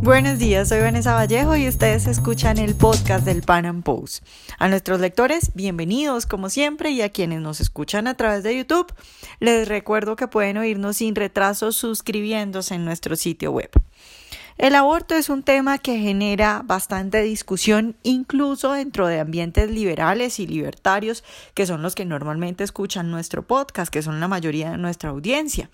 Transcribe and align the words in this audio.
Buenos 0.00 0.38
días, 0.38 0.68
soy 0.68 0.78
Vanessa 0.78 1.12
Vallejo 1.12 1.56
y 1.56 1.66
ustedes 1.66 2.06
escuchan 2.06 2.58
el 2.58 2.76
podcast 2.76 3.24
del 3.24 3.42
Pan 3.42 3.66
Am 3.66 3.82
Post. 3.82 4.24
A 4.56 4.68
nuestros 4.68 5.00
lectores, 5.00 5.50
bienvenidos 5.54 6.24
como 6.24 6.50
siempre 6.50 6.90
y 6.90 7.02
a 7.02 7.10
quienes 7.10 7.40
nos 7.40 7.60
escuchan 7.60 8.06
a 8.06 8.14
través 8.14 8.44
de 8.44 8.56
YouTube, 8.56 8.94
les 9.40 9.66
recuerdo 9.66 10.14
que 10.14 10.28
pueden 10.28 10.56
oírnos 10.56 10.98
sin 10.98 11.16
retraso 11.16 11.72
suscribiéndose 11.72 12.76
en 12.76 12.84
nuestro 12.84 13.16
sitio 13.16 13.50
web. 13.50 13.70
El 14.58 14.74
aborto 14.74 15.14
es 15.14 15.28
un 15.28 15.44
tema 15.44 15.78
que 15.78 16.00
genera 16.00 16.62
bastante 16.64 17.22
discusión 17.22 17.94
incluso 18.02 18.72
dentro 18.72 19.06
de 19.06 19.20
ambientes 19.20 19.70
liberales 19.70 20.40
y 20.40 20.48
libertarios, 20.48 21.22
que 21.54 21.64
son 21.64 21.80
los 21.80 21.94
que 21.94 22.04
normalmente 22.04 22.64
escuchan 22.64 23.08
nuestro 23.08 23.46
podcast, 23.46 23.92
que 23.92 24.02
son 24.02 24.18
la 24.18 24.26
mayoría 24.26 24.72
de 24.72 24.76
nuestra 24.76 25.10
audiencia. 25.10 25.70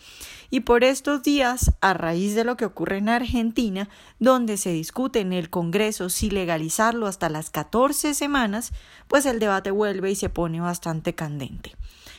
Y 0.51 0.61
por 0.61 0.85
estos 0.85 1.23
días, 1.23 1.73
a 1.81 1.95
raíz 1.95 2.35
de 2.35 2.45
lo 2.45 2.59
que 2.59 2.67
ocurre 2.67 2.99
en 2.99 3.09
Argentina, 3.09 3.89
donde 4.19 4.59
se 4.59 4.73
discute 4.73 5.21
en 5.21 5.33
el 5.33 5.49
Congreso 5.49 6.11
si 6.11 6.29
legalizarlo 6.29 7.07
hasta 7.07 7.31
las 7.31 7.49
14 7.49 8.13
semanas, 8.13 8.73
pues 9.09 9.25
el 9.25 9.39
debate 9.39 9.71
vuelve 9.71 10.11
y 10.11 10.15
se 10.15 10.29
pone 10.29 10.61
bastante 10.61 11.15
candente. 11.15 11.75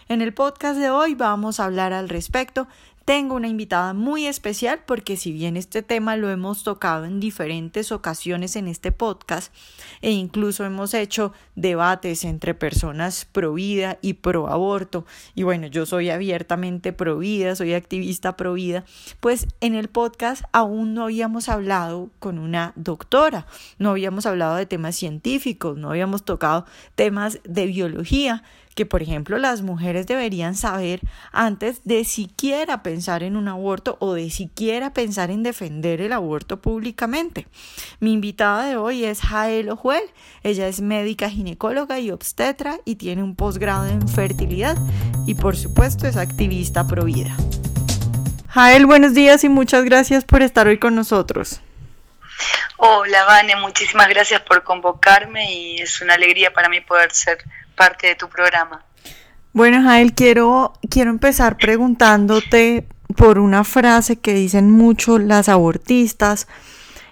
En 0.07 0.21
el 0.21 0.33
podcast 0.33 0.79
de 0.79 0.89
hoy 0.89 1.13
vamos 1.13 1.59
a 1.59 1.65
hablar 1.65 1.93
al 1.93 2.09
respecto 2.09 2.67
tengo 3.05 3.35
una 3.35 3.47
invitada 3.47 3.93
muy 3.93 4.25
especial 4.25 4.81
porque 4.85 5.15
si 5.15 5.31
bien 5.31 5.57
este 5.57 5.83
tema 5.83 6.17
lo 6.17 6.31
hemos 6.31 6.63
tocado 6.63 7.05
en 7.05 7.19
diferentes 7.19 7.91
ocasiones 7.91 8.55
en 8.55 8.67
este 8.67 8.91
podcast 8.91 9.53
e 10.01 10.09
incluso 10.11 10.65
hemos 10.65 10.95
hecho 10.95 11.31
debates 11.55 12.25
entre 12.25 12.55
personas 12.55 13.25
pro 13.31 13.53
vida 13.53 13.99
y 14.01 14.13
pro 14.13 14.47
aborto 14.47 15.05
y 15.35 15.43
bueno, 15.43 15.67
yo 15.67 15.85
soy 15.85 16.09
abiertamente 16.09 16.93
pro 16.93 17.19
vida, 17.19 17.55
soy 17.55 17.75
activista 17.75 18.35
pro 18.35 18.53
vida, 18.53 18.83
pues 19.19 19.47
en 19.61 19.75
el 19.75 19.87
podcast 19.87 20.43
aún 20.51 20.95
no 20.95 21.03
habíamos 21.03 21.47
hablado 21.47 22.09
con 22.17 22.39
una 22.39 22.73
doctora, 22.75 23.45
no 23.77 23.91
habíamos 23.91 24.25
hablado 24.25 24.55
de 24.55 24.65
temas 24.65 24.95
científicos, 24.95 25.77
no 25.77 25.91
habíamos 25.91 26.25
tocado 26.25 26.65
temas 26.95 27.39
de 27.43 27.67
biología 27.67 28.43
que, 28.75 28.85
por 28.85 29.01
ejemplo, 29.01 29.37
las 29.37 29.61
mujeres 29.61 30.05
deberían 30.05 30.53
saber 30.53 30.99
antes 31.31 31.81
de 31.85 32.03
siquiera 32.03 32.83
pensar 32.83 33.23
en 33.23 33.37
un 33.37 33.47
aborto 33.47 33.95
o 33.99 34.13
de 34.13 34.29
siquiera 34.29 34.93
pensar 34.93 35.31
en 35.31 35.43
defender 35.43 36.01
el 36.01 36.11
aborto 36.11 36.61
públicamente. 36.61 37.47
Mi 37.99 38.11
invitada 38.13 38.65
de 38.65 38.75
hoy 38.75 39.05
es 39.05 39.21
Jael 39.21 39.69
Ojuel. 39.69 40.03
Ella 40.43 40.67
es 40.67 40.81
médica 40.81 41.29
ginecóloga 41.29 41.99
y 41.99 42.11
obstetra 42.11 42.79
y 42.83 42.95
tiene 42.95 43.23
un 43.23 43.35
posgrado 43.35 43.87
en 43.87 44.05
fertilidad 44.07 44.77
y, 45.25 45.35
por 45.35 45.55
supuesto, 45.55 46.05
es 46.05 46.17
activista 46.17 46.85
pro 46.85 47.05
vida. 47.05 47.35
Jael, 48.49 48.85
buenos 48.85 49.13
días 49.13 49.43
y 49.45 49.49
muchas 49.49 49.85
gracias 49.85 50.25
por 50.25 50.41
estar 50.41 50.67
hoy 50.67 50.79
con 50.79 50.95
nosotros. 50.95 51.61
Hola, 52.77 53.23
Vane, 53.23 53.55
muchísimas 53.55 54.09
gracias 54.09 54.41
por 54.41 54.63
convocarme 54.63 55.53
y 55.53 55.77
es 55.77 56.01
una 56.01 56.15
alegría 56.15 56.51
para 56.51 56.67
mí 56.67 56.81
poder 56.81 57.11
ser 57.11 57.37
parte 57.75 58.07
de 58.07 58.15
tu 58.15 58.27
programa. 58.29 58.83
Bueno, 59.53 59.81
Jael, 59.83 60.13
quiero, 60.13 60.73
quiero 60.89 61.11
empezar 61.11 61.57
preguntándote 61.57 62.87
por 63.15 63.39
una 63.39 63.63
frase 63.63 64.17
que 64.17 64.33
dicen 64.33 64.69
mucho 64.71 65.19
las 65.19 65.47
abortistas 65.49 66.47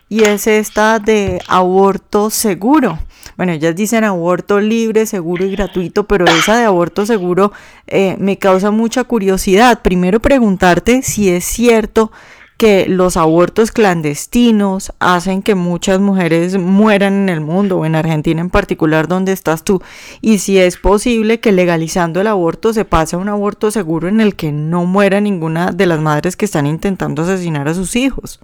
y 0.10 0.24
es 0.24 0.48
esta 0.48 1.00
de 1.00 1.42
aborto 1.48 2.30
seguro. 2.30 3.00
Bueno, 3.38 3.54
ellas 3.54 3.76
dicen 3.76 4.04
aborto 4.04 4.60
libre, 4.60 5.06
seguro 5.06 5.46
y 5.46 5.52
gratuito, 5.52 6.06
pero 6.06 6.26
esa 6.26 6.58
de 6.58 6.66
aborto 6.66 7.06
seguro 7.06 7.52
eh, 7.88 8.16
me 8.20 8.38
causa 8.38 8.70
mucha 8.70 9.06
curiosidad. 9.06 9.82
Primero 9.82 10.20
preguntarte 10.20 11.02
si 11.02 11.30
es 11.30 11.46
cierto 11.46 12.12
que 12.58 12.86
los 12.88 13.18
abortos 13.18 13.72
clandestinos 13.72 14.94
hacen 15.00 15.42
que 15.42 15.56
muchas 15.56 16.00
mujeres 16.00 16.58
mueran 16.58 17.24
en 17.24 17.30
el 17.30 17.42
mundo 17.42 17.78
o 17.78 17.86
en 17.86 17.96
Argentina 17.96 18.42
en 18.42 18.50
particular 18.50 19.08
donde 19.08 19.32
estás 19.32 19.64
tú 19.64 19.82
y 20.22 20.40
si 20.40 20.60
es 20.60 20.78
posible 20.78 21.40
que 21.40 21.52
legalizando 21.52 22.22
el 22.22 22.28
aborto 22.28 22.74
se 22.74 22.86
pase 22.86 23.16
a 23.16 23.20
un 23.20 23.30
aborto 23.30 23.72
seguro 23.72 24.08
en 24.08 24.22
el 24.22 24.36
que 24.36 24.52
no 24.52 24.86
muera 24.86 25.20
ninguna 25.20 25.72
de 25.72 25.86
las 25.86 26.00
madres 26.00 26.36
que 26.36 26.46
están 26.46 26.68
intentando 26.68 27.24
asesinar 27.24 27.68
a 27.68 27.74
sus 27.74 27.96
hijos. 27.96 28.40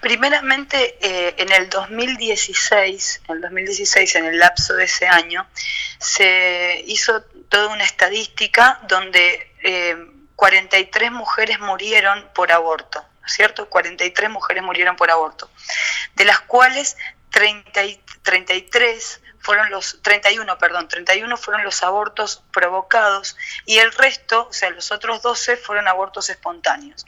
Primeramente, 0.00 0.96
eh, 1.00 1.34
en 1.38 1.50
el 1.52 1.68
2016, 1.68 3.22
en 3.28 3.36
el 3.36 3.40
2016, 3.42 4.14
en 4.16 4.26
el 4.26 4.38
lapso 4.38 4.74
de 4.74 4.84
ese 4.84 5.08
año, 5.08 5.46
se 5.98 6.84
hizo 6.86 7.22
toda 7.48 7.72
una 7.72 7.84
estadística 7.84 8.80
donde 8.88 9.50
eh, 9.64 9.96
43 10.36 11.10
mujeres 11.10 11.58
murieron 11.60 12.28
por 12.34 12.52
aborto, 12.52 13.04
¿no 13.20 13.26
es 13.26 13.32
cierto? 13.32 13.68
43 13.68 14.30
mujeres 14.30 14.62
murieron 14.62 14.96
por 14.96 15.10
aborto, 15.10 15.50
de 16.14 16.24
las 16.24 16.40
cuales 16.40 16.96
30, 17.30 17.80
33 18.22 19.20
fueron 19.46 19.70
los 19.70 20.02
31, 20.02 20.58
perdón, 20.58 20.88
31 20.88 21.36
fueron 21.36 21.62
los 21.62 21.84
abortos 21.84 22.42
provocados 22.50 23.36
y 23.64 23.78
el 23.78 23.92
resto, 23.92 24.48
o 24.50 24.52
sea, 24.52 24.70
los 24.70 24.90
otros 24.90 25.22
12 25.22 25.56
fueron 25.56 25.86
abortos 25.86 26.30
espontáneos. 26.30 27.06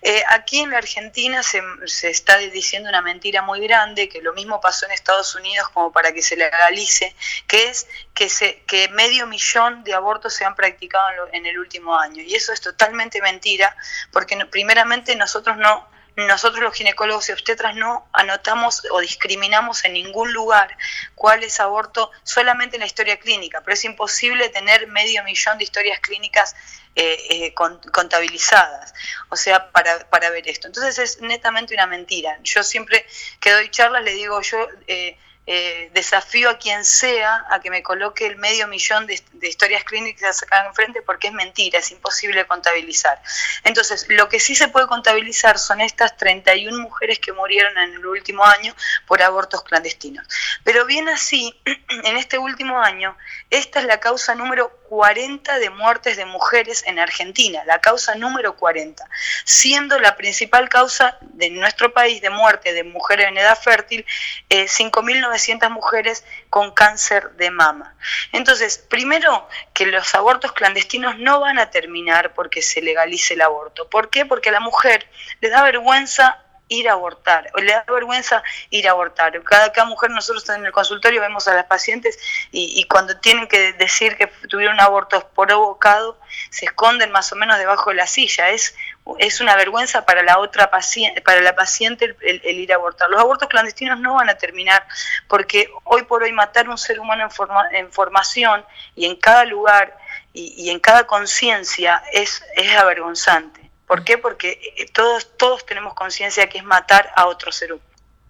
Eh, 0.00 0.22
aquí 0.28 0.60
en 0.60 0.70
la 0.70 0.78
Argentina 0.78 1.42
se, 1.42 1.60
se, 1.86 2.08
está 2.08 2.38
diciendo 2.38 2.88
una 2.88 3.02
mentira 3.02 3.42
muy 3.42 3.58
grande, 3.66 4.08
que 4.08 4.22
lo 4.22 4.32
mismo 4.32 4.60
pasó 4.60 4.86
en 4.86 4.92
Estados 4.92 5.34
Unidos 5.34 5.70
como 5.70 5.90
para 5.90 6.12
que 6.12 6.22
se 6.22 6.36
legalice, 6.36 7.16
que 7.48 7.70
es 7.70 7.88
que, 8.14 8.28
se, 8.28 8.62
que 8.62 8.88
medio 8.90 9.26
millón 9.26 9.82
de 9.82 9.94
abortos 9.94 10.34
se 10.34 10.44
han 10.44 10.54
practicado 10.54 11.04
en, 11.32 11.34
en 11.34 11.46
el 11.46 11.58
último 11.58 11.98
año. 11.98 12.22
Y 12.22 12.36
eso 12.36 12.52
es 12.52 12.60
totalmente 12.60 13.20
mentira, 13.20 13.76
porque 14.12 14.36
primeramente 14.46 15.16
nosotros 15.16 15.56
no 15.56 15.91
nosotros 16.16 16.62
los 16.62 16.74
ginecólogos 16.74 17.28
y 17.28 17.32
obstetras 17.32 17.74
no 17.74 18.06
anotamos 18.12 18.82
o 18.90 19.00
discriminamos 19.00 19.84
en 19.84 19.94
ningún 19.94 20.32
lugar 20.32 20.76
cuál 21.14 21.42
es 21.42 21.58
aborto 21.58 22.10
solamente 22.22 22.76
en 22.76 22.80
la 22.80 22.86
historia 22.86 23.18
clínica, 23.18 23.62
pero 23.62 23.74
es 23.74 23.84
imposible 23.84 24.48
tener 24.50 24.86
medio 24.88 25.24
millón 25.24 25.58
de 25.58 25.64
historias 25.64 26.00
clínicas 26.00 26.54
eh, 26.94 27.16
eh, 27.30 27.54
contabilizadas, 27.54 28.92
o 29.30 29.36
sea, 29.36 29.70
para, 29.70 30.10
para, 30.10 30.28
ver 30.28 30.46
esto. 30.48 30.66
Entonces 30.66 30.98
es 30.98 31.20
netamente 31.22 31.72
una 31.72 31.86
mentira. 31.86 32.38
Yo 32.42 32.62
siempre 32.62 33.06
que 33.40 33.52
doy 33.52 33.70
charlas 33.70 34.04
le 34.04 34.12
digo, 34.12 34.40
yo... 34.42 34.68
Eh, 34.86 35.16
eh, 35.44 35.90
desafío 35.92 36.50
a 36.50 36.58
quien 36.58 36.84
sea 36.84 37.44
a 37.50 37.60
que 37.60 37.68
me 37.68 37.82
coloque 37.82 38.26
el 38.26 38.36
medio 38.36 38.68
millón 38.68 39.08
de, 39.08 39.20
historias 39.42 39.82
clínicas 39.82 40.42
acá 40.44 40.64
enfrente 40.66 41.02
porque 41.02 41.28
es 41.28 41.32
mentira, 41.32 41.80
es 41.80 41.90
imposible 41.90 42.46
contabilizar. 42.46 43.20
Entonces, 43.64 44.06
lo 44.08 44.28
que 44.28 44.38
sí 44.38 44.54
se 44.54 44.68
puede 44.68 44.86
contabilizar 44.86 45.58
son 45.58 45.80
estas 45.80 46.16
31 46.16 46.78
mujeres 46.78 47.18
que 47.18 47.32
murieron 47.32 47.76
en 47.76 47.94
el 47.94 48.06
último 48.06 48.44
año 48.44 48.72
por 49.06 49.20
abortos 49.20 49.64
clandestinos. 49.64 50.26
Pero 50.62 50.86
bien 50.86 51.08
así, 51.08 51.60
en 51.64 52.16
este 52.16 52.38
último 52.38 52.80
año, 52.80 53.16
esta 53.50 53.80
es 53.80 53.86
la 53.86 53.98
causa 53.98 54.36
número 54.36 54.81
40 54.92 55.58
de 55.58 55.70
muertes 55.70 56.18
de 56.18 56.26
mujeres 56.26 56.84
en 56.86 56.98
Argentina, 56.98 57.62
la 57.64 57.80
causa 57.80 58.14
número 58.14 58.56
40, 58.56 59.08
siendo 59.46 59.98
la 59.98 60.18
principal 60.18 60.68
causa 60.68 61.16
de 61.22 61.48
nuestro 61.48 61.94
país 61.94 62.20
de 62.20 62.28
muerte 62.28 62.74
de 62.74 62.84
mujeres 62.84 63.28
en 63.28 63.38
edad 63.38 63.58
fértil 63.58 64.04
eh, 64.50 64.66
5.900 64.66 65.70
mujeres 65.70 66.26
con 66.50 66.72
cáncer 66.72 67.30
de 67.36 67.50
mama. 67.50 67.96
Entonces, 68.32 68.76
primero 68.76 69.48
que 69.72 69.86
los 69.86 70.14
abortos 70.14 70.52
clandestinos 70.52 71.18
no 71.18 71.40
van 71.40 71.58
a 71.58 71.70
terminar 71.70 72.34
porque 72.34 72.60
se 72.60 72.82
legalice 72.82 73.32
el 73.32 73.40
aborto. 73.40 73.88
¿Por 73.88 74.10
qué? 74.10 74.26
Porque 74.26 74.50
a 74.50 74.52
la 74.52 74.60
mujer 74.60 75.08
le 75.40 75.48
da 75.48 75.62
vergüenza 75.62 76.41
ir 76.72 76.88
a 76.88 76.92
abortar, 76.92 77.50
o 77.54 77.60
le 77.60 77.72
da 77.72 77.84
vergüenza 77.88 78.42
ir 78.70 78.88
a 78.88 78.92
abortar. 78.92 79.40
Cada, 79.42 79.84
mujer, 79.84 80.10
nosotros 80.10 80.48
en 80.48 80.64
el 80.64 80.72
consultorio 80.72 81.20
vemos 81.20 81.46
a 81.48 81.54
las 81.54 81.66
pacientes 81.66 82.18
y, 82.50 82.84
cuando 82.84 83.18
tienen 83.18 83.46
que 83.46 83.72
decir 83.74 84.16
que 84.16 84.26
tuvieron 84.48 84.74
un 84.74 84.80
aborto 84.80 85.28
provocado, 85.34 86.18
se 86.50 86.64
esconden 86.66 87.10
más 87.12 87.30
o 87.32 87.36
menos 87.36 87.58
debajo 87.58 87.90
de 87.90 87.96
la 87.96 88.06
silla. 88.06 88.50
Es, 88.50 88.74
es 89.18 89.40
una 89.40 89.54
vergüenza 89.56 90.06
para 90.06 90.22
la 90.22 90.38
otra 90.38 90.70
paciente, 90.70 91.20
para 91.20 91.40
la 91.40 91.54
paciente 91.54 92.16
el, 92.20 92.40
ir 92.44 92.72
a 92.72 92.76
abortar. 92.76 93.10
Los 93.10 93.20
abortos 93.20 93.48
clandestinos 93.48 94.00
no 94.00 94.14
van 94.14 94.30
a 94.30 94.36
terminar 94.36 94.86
porque 95.28 95.70
hoy 95.84 96.02
por 96.04 96.22
hoy 96.22 96.32
matar 96.32 96.68
un 96.68 96.78
ser 96.78 96.98
humano 97.00 97.24
en, 97.24 97.30
forma, 97.30 97.68
en 97.72 97.92
formación 97.92 98.64
y 98.96 99.06
en 99.06 99.16
cada 99.16 99.44
lugar 99.44 99.96
y, 100.32 100.54
y 100.56 100.70
en 100.70 100.80
cada 100.80 101.06
conciencia 101.06 102.02
es, 102.12 102.42
es 102.56 102.76
avergonzante. 102.76 103.61
¿Por 103.92 104.04
qué? 104.04 104.16
Porque 104.16 104.58
eh, 104.78 104.86
todos, 104.90 105.36
todos 105.36 105.66
tenemos 105.66 105.92
conciencia 105.92 106.48
que 106.48 106.56
es 106.56 106.64
matar 106.64 107.12
a 107.14 107.26
otro 107.26 107.52
ser, 107.52 107.76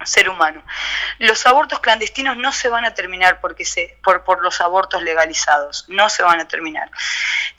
ser 0.04 0.28
humano. 0.28 0.60
Los 1.20 1.46
abortos 1.46 1.78
clandestinos 1.78 2.36
no 2.36 2.50
se 2.50 2.68
van 2.68 2.84
a 2.84 2.94
terminar 2.94 3.40
porque 3.40 3.64
se, 3.64 3.96
por, 4.02 4.24
por 4.24 4.42
los 4.42 4.60
abortos 4.60 5.04
legalizados, 5.04 5.84
no 5.86 6.08
se 6.08 6.24
van 6.24 6.40
a 6.40 6.48
terminar. 6.48 6.90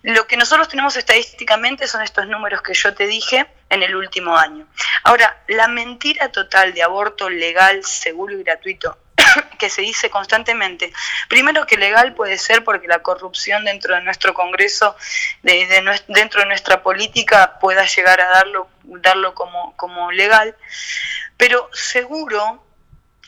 Lo 0.01 0.27
que 0.27 0.35
nosotros 0.35 0.67
tenemos 0.67 0.97
estadísticamente 0.97 1.87
son 1.87 2.01
estos 2.01 2.27
números 2.27 2.61
que 2.61 2.73
yo 2.73 2.93
te 2.93 3.07
dije 3.07 3.47
en 3.69 3.83
el 3.83 3.95
último 3.95 4.35
año. 4.35 4.67
Ahora, 5.05 5.41
la 5.47 5.69
mentira 5.69 6.29
total 6.29 6.73
de 6.73 6.83
aborto 6.83 7.29
legal, 7.29 7.85
seguro 7.85 8.37
y 8.37 8.43
gratuito 8.43 8.97
que 9.59 9.69
se 9.69 9.81
dice 9.81 10.09
constantemente. 10.09 10.91
Primero 11.29 11.65
que 11.65 11.77
legal 11.77 12.13
puede 12.13 12.37
ser 12.37 12.63
porque 12.63 12.87
la 12.87 12.99
corrupción 12.99 13.65
dentro 13.65 13.95
de 13.95 14.01
nuestro 14.01 14.33
Congreso, 14.33 14.95
de, 15.41 15.99
dentro 16.07 16.41
de 16.41 16.47
nuestra 16.47 16.81
política, 16.83 17.59
pueda 17.59 17.85
llegar 17.85 18.21
a 18.21 18.29
darlo, 18.29 18.67
darlo 18.83 19.33
como, 19.33 19.75
como 19.75 20.11
legal, 20.11 20.55
pero 21.37 21.69
seguro 21.73 22.63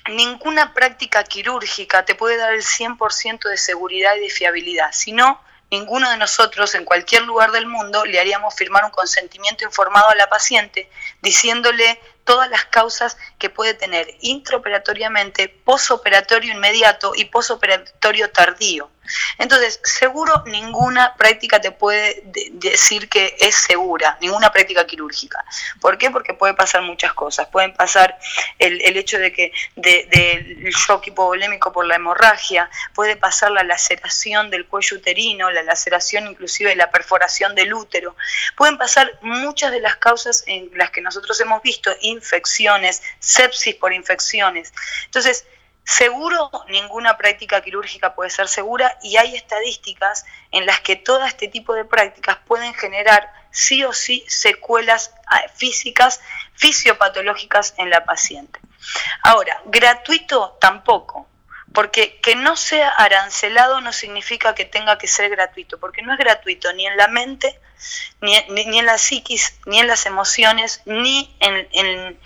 ninguna 0.10 0.74
práctica 0.74 1.24
quirúrgica 1.24 2.06
te 2.06 2.16
puede 2.16 2.38
dar 2.38 2.54
el 2.54 2.62
100% 2.62 3.50
de 3.50 3.58
seguridad 3.58 4.16
y 4.16 4.22
de 4.22 4.30
fiabilidad, 4.30 4.92
sino 4.92 5.42
ninguno 5.72 6.10
de 6.12 6.18
nosotros 6.18 6.75
en 6.75 6.86
cualquier 6.86 7.24
lugar 7.24 7.51
del 7.51 7.66
mundo 7.66 8.06
le 8.06 8.19
haríamos 8.19 8.54
firmar 8.56 8.86
un 8.86 8.92
consentimiento 8.92 9.63
informado 9.63 10.10
a 10.10 10.16
la 10.16 10.30
paciente 10.30 10.90
diciéndole 11.22 12.00
todas 12.25 12.50
las 12.50 12.66
causas 12.66 13.18
que 13.39 13.50
puede 13.50 13.74
tener 13.74 14.07
intraoperatoriamente, 14.19 15.48
posoperatorio 15.48 16.54
inmediato 16.54 17.13
y 17.16 17.25
posoperatorio 17.25 18.30
tardío. 18.31 18.89
Entonces, 19.38 19.80
seguro 19.83 20.44
ninguna 20.45 21.16
práctica 21.16 21.62
te 21.62 21.72
puede 21.72 22.24
decir 22.54 23.10
que 23.10 23.36
es 23.39 23.56
segura, 23.56 24.18
ninguna 24.22 24.51
práctica 24.51 24.86
quirúrgica. 24.86 25.44
¿Por 25.80 25.98
qué? 25.98 26.10
Porque 26.10 26.33
puede 26.33 26.54
pasar 26.54 26.81
muchas 26.81 27.13
cosas. 27.13 27.48
Pueden 27.48 27.74
pasar 27.74 28.18
el, 28.60 28.98
hecho 28.98 29.18
de 29.18 29.31
que 29.31 29.51
del 29.75 30.72
shock 30.72 31.07
hipovolémico 31.07 31.72
por 31.72 31.86
la 31.86 31.95
hemorragia, 31.95 32.69
puede 32.94 33.16
pasar 33.16 33.51
la 33.51 33.63
laceración 33.63 34.50
del 34.50 34.66
cuello 34.66 34.98
uterino, 34.98 35.51
la 35.51 35.63
laceración 35.63 36.27
inclusive 36.27 36.72
de 36.72 36.75
la 36.75 36.92
perforación 36.92 37.56
del 37.56 37.74
útero. 37.74 38.16
Pueden 38.56 38.77
pasar 38.77 39.12
muchas 39.22 39.72
de 39.72 39.81
las 39.81 39.98
causas 39.98 40.44
en 40.48 40.69
las 40.75 40.92
que 40.92 41.01
nosotros 41.01 41.39
hemos 41.42 41.62
visto 41.62 41.92
infecciones, 42.15 43.03
sepsis 43.19 43.75
por 43.75 43.94
infecciones. 43.94 44.73
Entonces, 45.06 45.45
seguro 45.83 46.50
ninguna 46.69 47.17
práctica 47.17 47.62
quirúrgica 47.62 48.15
puede 48.15 48.29
ser 48.29 48.47
segura 48.47 48.97
y 49.03 49.17
hay 49.17 49.35
estadísticas 49.35 50.25
en 50.51 50.65
las 50.65 50.81
que 50.81 50.95
todo 50.95 51.25
este 51.25 51.47
tipo 51.47 51.73
de 51.73 51.85
prácticas 51.85 52.38
pueden 52.47 52.73
generar 52.73 53.31
sí 53.51 53.83
o 53.83 53.94
sí 53.94 54.25
secuelas 54.27 55.13
ah, 55.27 55.44
físicas, 55.53 56.21
fisiopatológicas 56.56 57.73
en 57.77 57.89
la 57.89 58.03
paciente. 58.03 58.59
Ahora, 59.23 59.62
gratuito 59.65 60.57
tampoco. 60.59 61.27
Porque 61.75 62.19
que 62.22 62.36
no 62.36 62.56
sea 62.56 62.89
arancelado 62.89 63.81
no 63.81 63.94
significa 63.94 64.56
que 64.56 64.66
tenga 64.66 64.98
que 64.98 65.07
ser 65.07 65.30
gratuito, 65.30 65.80
porque 65.80 66.01
no 66.01 66.13
es 66.13 66.18
gratuito 66.18 66.74
ni 66.74 66.88
en 66.88 66.98
la 66.98 67.07
mente, 67.07 67.60
ni, 68.22 68.36
en 68.36 68.86
la 68.86 68.98
psiquis, 68.98 69.60
ni 69.66 69.80
en 69.80 69.88
las 69.88 70.06
emociones, 70.06 70.81
ni 70.86 71.36
en, 71.39 72.18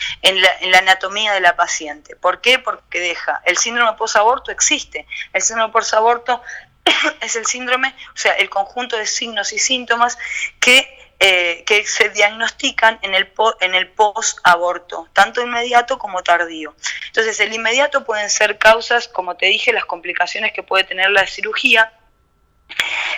la, 0.72 0.78
anatomía 0.78 1.34
de 1.34 1.42
la 1.42 1.56
paciente. 1.56 2.16
¿Por 2.16 2.40
qué? 2.42 2.60
Porque 2.60 3.00
deja, 3.00 3.42
el 3.46 3.58
síndrome 3.58 3.98
post-aborto 3.98 4.52
existe. 4.52 5.08
El 5.34 5.42
síndrome 5.42 5.74
post-aborto 5.74 6.42
es 7.22 7.36
el 7.36 7.46
síndrome, 7.46 7.96
o 8.14 8.18
sea, 8.18 8.34
el 8.34 8.50
conjunto 8.50 8.96
de 8.96 9.06
signos 9.06 9.52
y 9.52 9.60
síntomas 9.60 10.18
que 10.60 11.09
eh, 11.20 11.64
que 11.66 11.86
se 11.86 12.10
diagnostican 12.10 13.00
en 13.02 13.14
el, 13.14 13.32
en 13.62 13.76
el 13.76 13.90
post-aborto, 13.90 15.10
tanto 15.14 15.42
inmediato 15.42 16.00
como 16.00 16.24
tardío. 16.24 16.74
Entonces, 17.08 17.40
el 17.42 17.54
inmediato 17.54 18.06
pueden 18.06 18.30
ser 18.30 18.58
causas, 18.58 19.08
como 19.08 19.36
te 19.36 19.48
dije, 19.48 19.74
las 19.74 19.86
complicaciones 19.86 20.54
que 20.54 20.64
puede 20.64 20.86
tener 20.86 21.12
la 21.12 21.28
cirugía, 21.28 21.92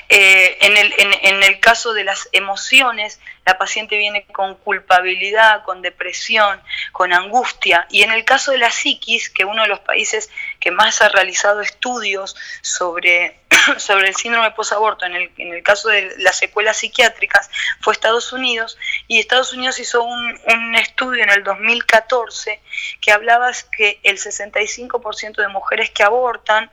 eh, 0.10 0.58
en, 0.62 0.78
el, 0.78 0.94
en, 0.98 1.44
el, 1.44 1.60
caso 1.60 1.94
de 1.94 2.04
las 2.04 2.28
emociones, 2.32 3.20
la 3.46 3.58
paciente 3.58 3.98
viene 3.98 4.26
con 4.26 4.56
culpabilidad, 4.56 5.64
con 5.64 5.82
depresión, 5.82 6.62
con 6.92 7.14
angustia. 7.14 7.86
Y 7.90 8.04
en 8.04 8.12
el 8.12 8.26
caso 8.26 8.52
de 8.52 8.58
la 8.58 8.72
psiquis, 8.72 9.30
que 9.30 9.46
uno 9.46 9.62
de 9.62 9.68
los 9.68 9.80
países 9.80 10.30
que 10.60 10.72
más 10.72 11.02
ha 11.02 11.10
realizado 11.10 11.62
estudios 11.62 12.36
sobre, 12.62 13.41
sobre 13.78 14.10
el 14.10 14.16
síndrome 14.16 14.52
posaborto, 14.52 15.06
en 15.06 15.16
el, 15.16 15.32
en 15.38 15.54
el 15.54 15.64
caso 15.64 15.90
de 15.90 16.14
las 16.18 16.38
secuelas 16.38 16.78
psiquiátricas, 16.78 17.50
fue 17.80 17.94
Estados 17.94 18.32
Unidos. 18.34 18.78
Y 19.08 19.20
Estados 19.20 19.54
Unidos 19.54 19.80
hizo 19.80 20.04
un, 20.04 20.40
un 20.48 20.76
estudio 20.76 21.24
en 21.24 21.30
el 21.30 21.44
2014 21.44 22.62
que 23.00 23.12
hablaba 23.12 23.52
que 23.76 24.00
el 24.04 24.18
65% 24.18 25.36
de 25.36 25.48
mujeres 25.48 25.90
que 25.92 26.04
abortan 26.04 26.72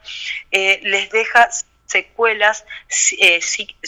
eh, 0.51 0.81
les 0.83 1.11
deja 1.11 1.49
secuelas 1.87 2.65
eh, 3.19 3.41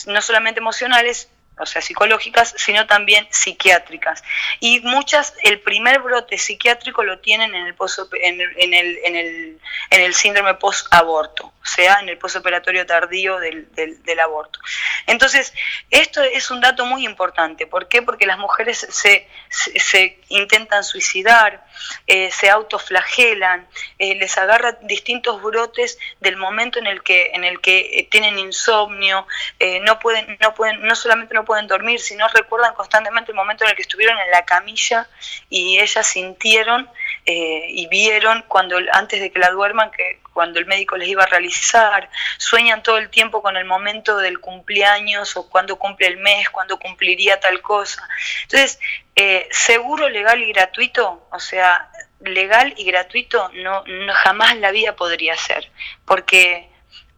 no 0.06 0.22
solamente 0.22 0.60
emocionales, 0.60 1.28
o 1.60 1.66
sea, 1.66 1.82
psicológicas, 1.82 2.54
sino 2.56 2.86
también 2.86 3.26
psiquiátricas. 3.30 4.22
Y 4.60 4.80
muchas, 4.80 5.34
el 5.42 5.60
primer 5.60 6.00
brote 6.00 6.38
psiquiátrico 6.38 7.04
lo 7.04 7.18
tienen 7.20 7.54
en 7.54 7.66
el, 7.66 7.74
en 8.22 8.40
en 8.56 8.74
el, 8.74 8.98
en 9.04 9.16
el, 9.16 9.60
en 9.90 10.00
el 10.00 10.14
síndrome 10.14 10.54
post-aborto, 10.54 11.46
o 11.46 11.66
sea, 11.66 12.00
en 12.00 12.08
el 12.08 12.18
postoperatorio 12.18 12.86
tardío 12.86 13.38
del, 13.38 13.68
del, 13.74 14.20
aborto. 14.20 14.58
Entonces, 15.06 15.52
esto 15.90 16.22
es 16.22 16.50
un 16.50 16.60
dato 16.60 16.84
muy 16.86 17.04
importante. 17.04 17.66
¿Por 17.66 17.88
qué? 17.88 18.02
Porque 18.02 18.26
las 18.26 18.38
mujeres 18.38 18.86
se, 18.90 19.28
se, 19.48 20.18
intentan 20.28 20.84
suicidar, 20.84 21.64
eh, 22.06 22.30
se 22.30 22.50
autoflagelan, 22.50 23.68
eh, 23.98 24.14
les 24.14 24.36
agarra 24.38 24.72
distintos 24.82 25.42
brotes 25.42 25.98
del 26.20 26.36
momento 26.36 26.78
en 26.78 26.86
el 26.86 27.02
que, 27.02 27.30
en 27.34 27.44
el 27.44 27.60
que 27.60 27.78
eh, 27.80 28.08
tienen 28.10 28.38
insomnio, 28.38 29.26
no, 29.82 29.98
pueden, 29.98 30.38
no, 30.40 30.54
pueden, 30.54 30.82
no 30.82 30.94
solamente 30.94 31.34
no 31.34 31.44
pueden 31.44 31.66
dormir, 31.66 32.00
sino 32.00 32.26
recuerdan 32.28 32.74
constantemente 32.74 33.32
el 33.32 33.36
momento 33.36 33.64
en 33.64 33.70
el 33.70 33.76
que 33.76 33.82
estuvieron 33.82 34.18
en 34.18 34.30
la 34.30 34.44
camilla 34.44 35.08
y 35.48 35.78
ellas 35.78 36.06
sintieron 36.06 36.88
eh, 37.30 37.66
y 37.68 37.86
vieron 37.86 38.44
cuando 38.48 38.76
antes 38.92 39.20
de 39.20 39.30
que 39.30 39.38
la 39.38 39.50
duerman 39.50 39.92
que 39.92 40.18
cuando 40.32 40.58
el 40.58 40.66
médico 40.66 40.96
les 40.96 41.08
iba 41.08 41.22
a 41.22 41.26
realizar, 41.26 42.10
sueñan 42.38 42.82
todo 42.82 42.98
el 42.98 43.08
tiempo 43.08 43.40
con 43.40 43.56
el 43.56 43.64
momento 43.64 44.16
del 44.16 44.40
cumpleaños 44.40 45.36
o 45.36 45.48
cuando 45.48 45.76
cumple 45.76 46.08
el 46.08 46.16
mes, 46.16 46.50
cuando 46.50 46.76
cumpliría 46.80 47.38
tal 47.38 47.62
cosa. 47.62 48.08
Entonces, 48.42 48.80
eh, 49.14 49.48
seguro, 49.52 50.08
legal 50.08 50.42
y 50.42 50.52
gratuito, 50.52 51.24
o 51.30 51.38
sea, 51.38 51.88
legal 52.18 52.74
y 52.76 52.84
gratuito 52.84 53.48
no, 53.54 53.84
jamás 54.12 54.56
la 54.56 54.72
vida 54.72 54.96
podría 54.96 55.36
ser, 55.36 55.70
porque, 56.04 56.68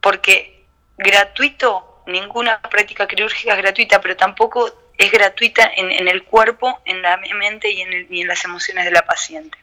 porque 0.02 0.66
gratuito 0.98 2.02
ninguna 2.06 2.60
práctica 2.60 3.08
quirúrgica 3.08 3.54
es 3.54 3.58
gratuita, 3.62 4.02
pero 4.02 4.14
tampoco 4.14 4.70
es 4.98 5.10
gratuita 5.10 5.72
en, 5.74 6.06
el 6.06 6.22
cuerpo, 6.24 6.80
en 6.84 7.00
la 7.00 7.16
mente 7.16 7.70
y 7.70 7.80
en, 7.80 7.92
en, 8.10 8.26
las 8.26 8.44
emociones 8.44 8.84
de 8.84 8.90
la 8.90 9.06
paciente. 9.06 9.61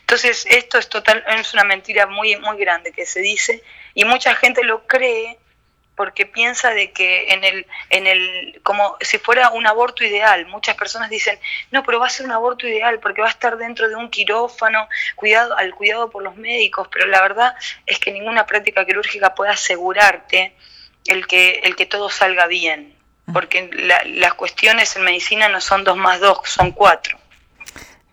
Entonces, 0.00 0.46
esto 0.48 0.78
es 0.78 0.88
total, 0.88 1.24
es 1.28 1.52
una 1.54 1.64
mentira 1.64 2.06
muy, 2.06 2.36
muy 2.36 2.58
grande 2.58 2.92
que 2.92 3.06
se 3.06 3.20
dice 3.20 3.62
y 3.94 4.04
mucha 4.04 4.34
gente 4.34 4.64
lo 4.64 4.86
cree 4.86 5.38
porque 5.98 6.26
piensa 6.26 6.70
de 6.70 6.92
que 6.92 7.32
en 7.32 7.42
el, 7.42 7.66
en 7.90 8.06
el, 8.06 8.60
como 8.62 8.96
si 9.00 9.18
fuera 9.18 9.50
un 9.50 9.66
aborto 9.66 10.04
ideal. 10.04 10.46
Muchas 10.46 10.76
personas 10.76 11.10
dicen, 11.10 11.40
no, 11.72 11.82
pero 11.82 11.98
va 11.98 12.06
a 12.06 12.10
ser 12.10 12.24
un 12.24 12.30
aborto 12.30 12.68
ideal 12.68 13.00
porque 13.00 13.20
va 13.20 13.26
a 13.26 13.32
estar 13.32 13.56
dentro 13.56 13.88
de 13.88 13.96
un 13.96 14.08
quirófano, 14.08 14.88
cuidado, 15.16 15.58
al 15.58 15.74
cuidado 15.74 16.08
por 16.08 16.22
los 16.22 16.36
médicos, 16.36 16.86
pero 16.92 17.08
la 17.08 17.20
verdad 17.20 17.56
es 17.84 17.98
que 17.98 18.12
ninguna 18.12 18.46
práctica 18.46 18.86
quirúrgica 18.86 19.34
puede 19.34 19.50
asegurarte 19.50 20.54
el 21.06 21.26
que, 21.26 21.62
el 21.64 21.74
que 21.74 21.86
todo 21.86 22.08
salga 22.10 22.46
bien, 22.46 22.94
porque 23.32 23.68
las 24.06 24.34
cuestiones 24.34 24.94
en 24.94 25.02
medicina 25.02 25.48
no 25.48 25.60
son 25.60 25.82
dos 25.82 25.96
más 25.96 26.20
dos, 26.20 26.38
son 26.44 26.70
cuatro. 26.70 27.18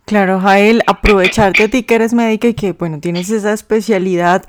Claro, 0.06 0.40
Jael, 0.40 0.84
aprovecharte 0.86 1.64
a 1.64 1.68
ti 1.68 1.82
que 1.82 1.96
eres 1.96 2.14
médica 2.14 2.48
y 2.48 2.54
que, 2.54 2.74
bueno, 2.74 3.00
tienes 3.00 3.32
esa 3.32 3.54
especialidad 3.54 4.46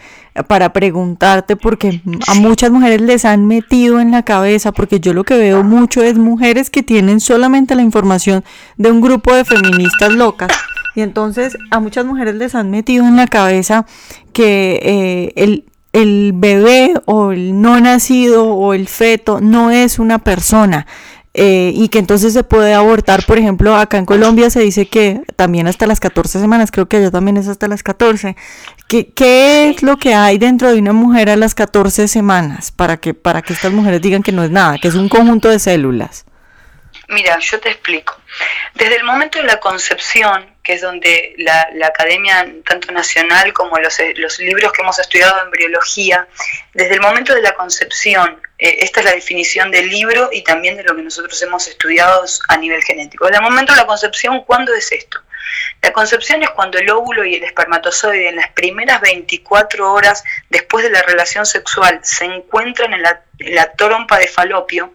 para 0.48 0.75
preguntarte, 0.75 1.56
porque 1.56 2.02
a 2.28 2.34
muchas 2.34 2.70
mujeres 2.70 3.00
les 3.00 3.25
han 3.25 3.46
metido 3.46 3.98
en 3.98 4.10
la 4.10 4.22
cabeza, 4.22 4.72
porque 4.72 5.00
yo 5.00 5.14
lo 5.14 5.25
que 5.25 5.38
veo 5.38 5.64
mucho 5.64 6.02
es 6.02 6.18
mujeres 6.18 6.68
que 6.68 6.82
tienen 6.82 7.20
solamente 7.20 7.75
la 7.75 7.80
información 7.80 8.44
de 8.76 8.90
un 8.90 9.00
grupo 9.00 9.34
de 9.34 9.46
feministas 9.46 10.12
locas. 10.12 10.52
Y 10.94 11.00
entonces 11.00 11.56
a 11.70 11.80
muchas 11.80 12.04
mujeres 12.04 12.34
les 12.34 12.54
han 12.54 12.70
metido 12.70 13.06
en 13.06 13.16
la 13.16 13.26
cabeza 13.26 13.86
que 14.34 14.78
eh, 14.82 15.32
el, 15.36 15.64
el 15.92 16.32
bebé 16.34 16.92
o 17.06 17.32
el 17.32 17.58
no 17.62 17.80
nacido 17.80 18.44
o 18.44 18.75
el 18.75 18.88
feto 18.88 19.40
no 19.40 19.70
es 19.70 19.98
una 19.98 20.18
persona. 20.18 20.86
Eh, 21.38 21.72
y 21.74 21.90
que 21.90 21.98
entonces 21.98 22.32
se 22.32 22.44
puede 22.44 22.72
abortar, 22.72 23.26
por 23.26 23.36
ejemplo, 23.36 23.76
acá 23.76 23.98
en 23.98 24.06
Colombia 24.06 24.48
se 24.48 24.60
dice 24.60 24.88
que 24.88 25.20
también 25.36 25.66
hasta 25.66 25.86
las 25.86 26.00
14 26.00 26.40
semanas, 26.40 26.70
creo 26.70 26.88
que 26.88 26.96
allá 26.96 27.10
también 27.10 27.36
es 27.36 27.46
hasta 27.46 27.68
las 27.68 27.82
14. 27.82 28.36
¿Qué, 28.88 29.12
qué 29.12 29.68
es 29.68 29.82
lo 29.82 29.98
que 29.98 30.14
hay 30.14 30.38
dentro 30.38 30.72
de 30.72 30.78
una 30.78 30.94
mujer 30.94 31.28
a 31.28 31.36
las 31.36 31.54
14 31.54 32.08
semanas 32.08 32.72
para 32.72 32.96
que, 32.96 33.12
para 33.12 33.42
que 33.42 33.52
estas 33.52 33.70
mujeres 33.70 34.00
digan 34.00 34.22
que 34.22 34.32
no 34.32 34.44
es 34.44 34.50
nada, 34.50 34.78
que 34.78 34.88
es 34.88 34.94
un 34.94 35.10
conjunto 35.10 35.50
de 35.50 35.58
células? 35.58 36.24
Mira, 37.08 37.38
yo 37.38 37.60
te 37.60 37.68
explico. 37.68 38.18
Desde 38.72 38.96
el 38.96 39.04
momento 39.04 39.38
de 39.38 39.44
la 39.44 39.60
concepción, 39.60 40.55
que 40.66 40.73
es 40.73 40.80
donde 40.80 41.32
la, 41.38 41.87
academia, 41.87 42.44
tanto 42.66 42.90
nacional 42.90 43.52
como 43.52 43.78
los, 43.78 43.99
los, 44.16 44.40
libros 44.40 44.73
que 44.73 44.82
hemos 44.82 44.99
estudiado 44.99 45.38
en 45.38 45.44
embriología, 45.44 46.26
desde 46.75 46.94
el 46.94 47.00
momento 47.00 47.32
de 47.37 47.40
la 47.40 47.54
concepción, 47.54 48.42
eh, 48.58 48.78
esta 48.80 48.99
es 48.99 49.06
la 49.06 49.12
definición 49.12 49.70
del 49.70 49.88
libro 49.88 50.28
y 50.32 50.42
también 50.42 50.76
de 50.76 50.82
lo 50.82 50.96
que 50.96 51.02
nosotros 51.02 51.40
hemos 51.40 51.68
estudiado 51.68 52.25
a 52.49 52.56
nivel 52.56 52.82
genético. 52.82 53.26
Desde 53.26 53.37
el 53.37 53.44
momento 53.44 53.75
de 53.75 53.78
la 53.78 53.87
concepción, 53.87 54.42
¿cuándo 54.42 54.75
es 54.75 54.90
esto? 54.90 55.20
La 55.82 55.92
concepción 55.92 56.42
es 56.42 56.50
cuando 56.50 56.78
el 56.78 56.90
óvulo 56.90 57.25
y 57.25 57.37
el 57.37 57.44
espermatozoide 57.44 58.30
en 58.30 58.37
las 58.37 58.50
primeras 58.50 59.00
24 59.00 59.92
horas 59.92 60.25
después 60.58 60.84
de 60.84 60.90
la 60.90 61.02
relación 61.02 61.46
sexual 61.46 62.00
se 62.02 62.25
encuentran 62.25 62.92
en 62.92 63.02
la, 63.02 63.72
trompa 63.72 64.18
de 64.18 64.28
falopio 64.28 64.94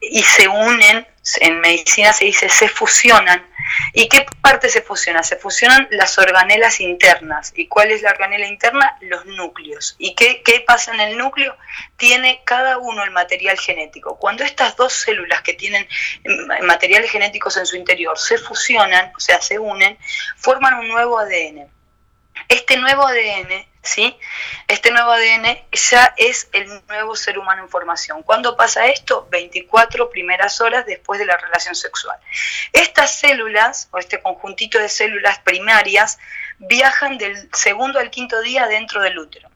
y 0.00 0.22
se 0.22 0.48
unen, 0.48 1.06
en 1.40 1.60
medicina 1.60 2.12
se 2.12 2.24
dice 2.24 2.48
se 2.48 2.68
fusionan 2.68 3.44
¿Y 3.92 4.08
qué 4.08 4.26
parte 4.40 4.68
se 4.68 4.82
fusiona? 4.82 5.22
Se 5.22 5.36
fusionan 5.36 5.88
las 5.90 6.18
organelas 6.18 6.80
internas. 6.80 7.52
¿Y 7.54 7.68
cuál 7.68 7.90
es 7.90 8.02
la 8.02 8.10
organela 8.10 8.46
interna? 8.46 8.96
Los 9.00 9.24
núcleos. 9.26 9.96
¿Y 9.98 10.14
qué, 10.14 10.42
qué 10.42 10.60
pasa 10.66 10.92
en 10.94 11.00
el 11.00 11.18
núcleo? 11.18 11.56
Tiene 11.96 12.42
cada 12.44 12.78
uno 12.78 13.02
el 13.04 13.10
material 13.10 13.58
genético. 13.58 14.18
Cuando 14.18 14.44
estas 14.44 14.76
dos 14.76 14.92
células 14.92 15.42
que 15.42 15.54
tienen 15.54 15.86
mm, 16.24 16.64
materiales 16.64 17.10
genéticos 17.10 17.56
en 17.56 17.66
su 17.66 17.76
interior 17.76 18.18
se 18.18 18.38
fusionan, 18.38 19.12
o 19.16 19.20
sea, 19.20 19.40
se 19.40 19.58
unen, 19.58 19.98
forman 20.36 20.74
un 20.74 20.88
nuevo 20.88 21.18
ADN. 21.18 21.68
Este 22.48 22.76
nuevo 22.76 23.06
ADN 23.06 23.66
¿sí? 23.82 24.16
Este 24.68 24.90
nuevo 24.90 25.10
ADN 25.10 25.58
ya 25.72 26.14
es 26.16 26.48
el 26.52 26.82
nuevo 26.86 27.16
ser 27.16 27.38
humano 27.38 27.62
en 27.62 27.68
formación. 27.68 28.22
¿Cuándo 28.22 28.56
pasa 28.56 28.86
esto? 28.86 29.26
24 29.30 30.10
primeras 30.10 30.60
horas 30.60 30.86
después 30.86 31.18
de 31.18 31.26
la 31.26 31.36
relación 31.36 31.74
sexual. 31.74 32.18
Estas 32.72 33.18
células, 33.18 33.88
o 33.90 33.98
este 33.98 34.22
conjuntito 34.22 34.78
de 34.78 34.88
células 34.88 35.38
primarias, 35.40 36.18
viajan 36.58 37.18
del 37.18 37.48
segundo 37.52 37.98
al 37.98 38.10
quinto 38.10 38.40
día 38.40 38.66
dentro 38.66 39.02
del 39.02 39.18
útero. 39.18 39.48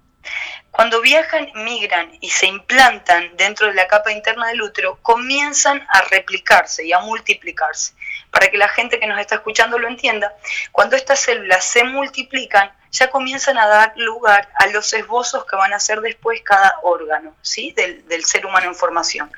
Cuando 0.71 1.01
viajan, 1.01 1.51
migran 1.55 2.19
y 2.21 2.29
se 2.29 2.47
implantan 2.47 3.35
dentro 3.37 3.69
de 3.69 3.75
la 3.75 3.87
capa 3.87 4.13
interna 4.13 4.49
del 4.49 4.61
útero, 4.61 4.99
comienzan 5.01 5.87
a 5.89 6.03
replicarse 6.03 6.85
y 6.85 6.93
a 6.93 6.99
multiplicarse. 6.99 7.95
Para 8.37 8.51
que 8.51 8.59
la 8.59 8.69
gente 8.69 9.01
que 9.01 9.07
nos 9.07 9.19
está 9.19 9.37
escuchando 9.37 9.79
lo 9.79 9.89
entienda, 9.89 10.37
cuando 10.71 10.95
estas 10.95 11.21
células 11.21 11.65
se 11.65 11.85
multiplican, 11.85 12.71
ya 12.91 13.09
comienzan 13.09 13.57
a 13.57 13.67
dar 13.67 13.95
lugar 13.97 14.51
a 14.57 14.67
los 14.67 14.93
esbozos 14.93 15.47
que 15.47 15.57
van 15.57 15.73
a 15.73 15.81
ser 15.81 16.03
después 16.03 16.43
cada 16.43 16.75
órgano 16.83 17.35
¿sí? 17.41 17.73
del, 17.73 18.25
ser 18.27 18.45
humano 18.45 18.67
en 18.67 18.75
formación. 18.75 19.33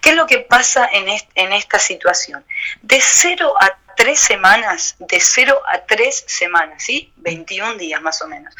¿Qué 0.00 0.10
es 0.10 0.14
lo 0.14 0.28
que 0.28 0.38
pasa 0.38 0.88
en, 0.92 1.08
en 1.34 1.52
esta 1.52 1.80
situación? 1.80 2.44
De 2.82 3.00
0 3.00 3.52
a 3.60 3.78
3 3.96 4.16
semanas, 4.16 4.94
de 5.00 5.18
0 5.18 5.60
a 5.66 5.78
3 5.80 6.24
semanas, 6.28 6.84
¿sí? 6.84 7.12
21 7.16 7.74
días 7.74 8.00
más 8.00 8.22
o 8.22 8.28
menos, 8.28 8.54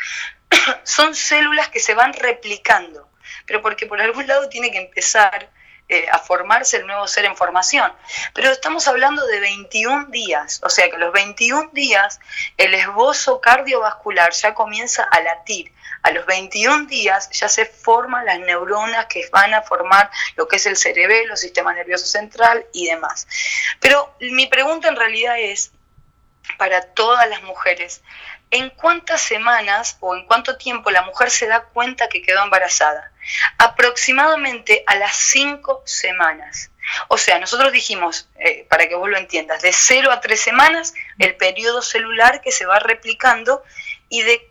son 0.83 1.15
células 1.15 1.69
que 1.69 1.79
se 1.79 1.95
van 1.95 2.13
replicando, 2.13 3.09
pero 3.47 3.63
porque 3.63 3.87
por 3.87 4.01
algún 4.01 4.27
lado 4.27 4.49
tiene 4.49 4.73
que 4.73 4.79
empezar 4.79 5.49
eh, 5.89 6.07
a 6.11 6.19
formarse 6.19 6.79
el 6.79 6.87
nuevo 6.87 7.07
ser 7.07 7.27
en 7.27 7.37
formación. 7.37 7.93
Pero 8.35 8.51
estamos 8.51 8.89
hablando 8.89 9.25
de 9.25 9.39
21 9.39 10.07
días, 10.07 10.61
o 10.65 10.69
sea 10.69 10.91
que 10.91 10.99
los 10.99 11.13
21 11.13 11.71
días 11.73 12.19
el 12.57 12.75
esbozo 12.75 13.41
cardiovascular 13.41 14.33
ya 14.33 14.53
comienza 14.53 15.05
a 15.05 15.21
latir. 15.21 15.73
A 16.03 16.11
los 16.11 16.27
21 16.27 16.87
días 16.87 17.31
ya 17.31 17.49
se 17.49 17.67
forman 17.67 18.27
las 18.27 18.41
neuronas 18.41 19.07
que 19.07 19.29
van 19.31 19.55
a 19.55 19.63
formar 19.63 20.11
lo 20.35 20.49
que 20.49 20.57
es 20.57 20.67
el 20.67 20.77
cerebelo, 20.77 21.35
el 21.35 21.39
sistema 21.39 21.73
nervioso 21.73 22.07
central 22.07 22.67
y 22.73 22.87
demás. 22.87 23.29
Pero 23.81 24.13
mi 24.21 24.47
pregunta 24.47 24.89
en 24.89 24.97
realidad 24.97 25.39
es, 25.39 25.71
para 26.59 26.83
todas 26.83 27.29
las 27.29 27.43
mujeres, 27.43 28.03
¿en 28.51 28.71
cuántas 28.71 29.21
semanas 29.21 29.97
o 30.01 30.15
en 30.15 30.27
cuánto 30.27 30.57
tiempo 30.57 30.91
la 30.91 31.03
mujer 31.03 31.31
se 31.31 31.47
da 31.47 31.65
cuenta 31.65 32.09
que 32.09 32.23
quedó 32.23 32.43
embarazada? 32.45 33.13
Aproximadamente 33.59 34.85
a 34.87 34.97
las 34.97 35.17
cinco 35.17 35.83
semanas. 35.85 36.71
O 37.09 37.19
sea, 37.19 37.39
nosotros 37.39 37.73
dijimos, 37.73 38.29
eh, 38.39 38.67
para 38.69 38.89
que 38.89 38.95
vos 38.95 39.09
lo 39.09 39.17
entiendas, 39.17 39.63
de 39.63 39.73
0 39.73 40.13
a 40.13 40.21
3 40.21 40.41
semanas 40.41 40.95
el 41.19 41.37
periodo 41.37 41.83
celular 41.83 42.41
que 42.41 42.53
se 42.53 42.67
va 42.67 42.79
replicando 42.79 43.65
y 44.09 44.23
de 44.23 44.51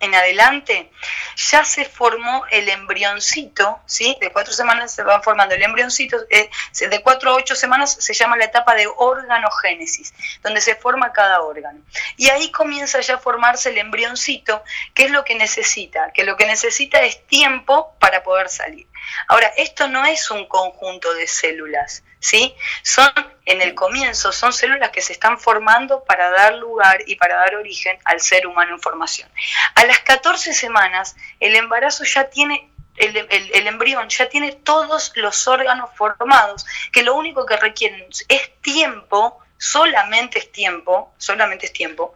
en 0.00 0.14
adelante 0.14 0.90
ya 1.36 1.64
se 1.64 1.84
formó 1.84 2.44
el 2.50 2.68
embrioncito, 2.68 3.80
¿sí? 3.86 4.16
De 4.20 4.30
cuatro 4.30 4.52
semanas 4.52 4.92
se 4.92 5.02
va 5.02 5.20
formando 5.22 5.54
el 5.54 5.62
embrioncito, 5.62 6.16
eh, 6.30 6.50
de 6.78 7.02
cuatro 7.02 7.30
a 7.30 7.34
ocho 7.34 7.54
semanas 7.54 7.96
se 7.98 8.14
llama 8.14 8.36
la 8.36 8.44
etapa 8.44 8.74
de 8.74 8.86
organogénesis, 8.86 10.14
donde 10.42 10.60
se 10.60 10.76
forma 10.76 11.12
cada 11.12 11.42
órgano. 11.42 11.80
Y 12.16 12.28
ahí 12.28 12.50
comienza 12.52 13.00
ya 13.00 13.16
a 13.16 13.18
formarse 13.18 13.70
el 13.70 13.78
embrioncito, 13.78 14.62
que 14.94 15.04
es 15.04 15.10
lo 15.10 15.24
que 15.24 15.34
necesita, 15.34 16.12
que 16.12 16.24
lo 16.24 16.36
que 16.36 16.46
necesita 16.46 17.02
es 17.02 17.26
tiempo 17.26 17.94
para 17.98 18.22
poder 18.22 18.48
salir. 18.48 18.86
Ahora, 19.26 19.48
esto 19.56 19.88
no 19.88 20.04
es 20.04 20.30
un 20.30 20.46
conjunto 20.46 21.12
de 21.14 21.26
células, 21.26 22.02
¿sí? 22.20 22.54
Son, 22.82 23.10
en 23.44 23.62
el 23.62 23.74
comienzo, 23.74 24.32
son 24.32 24.52
células 24.52 24.90
que 24.90 25.00
se 25.00 25.12
están 25.12 25.38
formando 25.38 26.04
para 26.04 26.30
dar 26.30 26.54
lugar 26.54 27.02
y 27.06 27.16
para 27.16 27.36
dar 27.36 27.54
origen 27.54 27.98
al 28.04 28.20
ser 28.20 28.46
humano 28.46 28.74
en 28.74 28.80
formación. 28.80 29.30
A 29.74 29.84
las 29.86 30.00
14 30.00 30.52
semanas, 30.52 31.16
el 31.40 31.56
embarazo 31.56 32.04
ya 32.04 32.28
tiene 32.28 32.70
el, 32.98 33.66
embrión 33.66 34.08
ya 34.08 34.28
tiene 34.28 34.52
todos 34.52 35.12
los 35.14 35.48
órganos 35.48 35.90
formados, 35.94 36.66
que 36.92 37.02
lo 37.02 37.14
único 37.14 37.46
que 37.46 37.56
requieren 37.56 38.06
es 38.28 38.60
tiempo, 38.60 39.38
solamente 39.56 40.40
es 40.40 40.52
tiempo, 40.52 41.14
solamente 41.16 41.66
es 41.66 41.72
tiempo, 41.72 42.14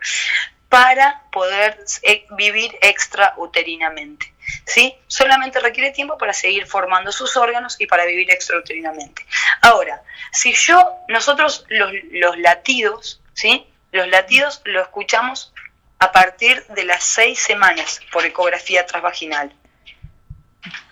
para 0.68 1.22
poder 1.30 1.78
eh, 2.02 2.26
vivir 2.30 2.76
extrauterinamente. 2.80 4.32
¿sí? 4.64 4.94
Solamente 5.06 5.60
requiere 5.60 5.90
tiempo 5.90 6.16
para 6.18 6.32
seguir 6.32 6.66
formando 6.66 7.12
sus 7.12 7.36
órganos 7.36 7.80
y 7.80 7.86
para 7.86 8.04
vivir 8.04 8.30
extrauterinamente. 8.30 9.24
Ahora, 9.62 10.02
si 10.32 10.52
yo, 10.52 10.96
nosotros 11.08 11.64
los, 11.68 11.92
los 12.10 12.38
latidos, 12.38 13.20
¿sí? 13.32 13.66
Los 13.92 14.08
latidos 14.08 14.60
lo 14.64 14.82
escuchamos 14.82 15.52
a 15.98 16.10
partir 16.10 16.66
de 16.66 16.84
las 16.84 17.04
seis 17.04 17.40
semanas 17.40 18.00
por 18.10 18.26
ecografía 18.26 18.84
transvaginal. 18.86 19.54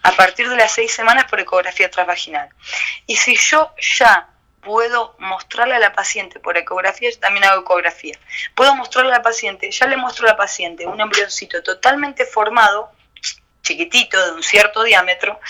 A 0.03 0.12
partir 0.12 0.49
de 0.49 0.57
las 0.57 0.73
seis 0.73 0.93
semanas 0.93 1.25
por 1.29 1.41
ecografía 1.41 1.91
transvaginal. 1.91 2.49
Y 3.07 3.17
si 3.17 3.35
yo 3.35 3.75
ya 3.99 4.29
puedo 4.61 5.17
mostrarle 5.19 5.75
a 5.75 5.79
la 5.81 5.93
paciente 5.93 6.39
por 6.39 6.57
ecografía, 6.57 7.11
yo 7.11 7.19
también 7.19 7.45
hago 7.45 7.62
ecografía, 7.62 8.19
puedo 8.55 8.75
mostrarle 8.77 9.12
a 9.12 9.19
la 9.19 9.23
paciente, 9.23 9.71
ya 9.71 9.87
le 9.87 9.97
muestro 9.97 10.27
a 10.27 10.33
la 10.33 10.37
paciente 10.37 10.87
un 10.87 11.00
embrioncito 11.00 11.62
totalmente 11.62 12.25
formado, 12.25 12.93
chiquitito, 13.62 14.25
de 14.27 14.33
un 14.33 14.43
cierto 14.43 14.83
diámetro, 14.83 15.41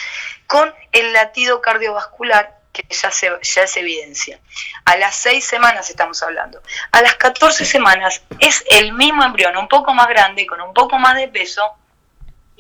con 0.46 0.74
el 0.92 1.12
latido 1.12 1.60
cardiovascular 1.60 2.59
que 2.72 2.84
ya 2.88 3.10
se, 3.10 3.30
ya 3.42 3.66
se 3.66 3.80
evidencia. 3.80 4.38
A 4.84 4.96
las 4.96 5.16
seis 5.16 5.44
semanas 5.44 5.90
estamos 5.90 6.22
hablando. 6.22 6.62
A 6.92 7.02
las 7.02 7.16
14 7.16 7.64
semanas 7.64 8.22
es 8.38 8.64
el 8.70 8.92
mismo 8.92 9.24
embrión, 9.24 9.56
un 9.56 9.68
poco 9.68 9.92
más 9.94 10.08
grande, 10.08 10.46
con 10.46 10.60
un 10.60 10.72
poco 10.72 10.98
más 10.98 11.16
de 11.16 11.28
peso, 11.28 11.62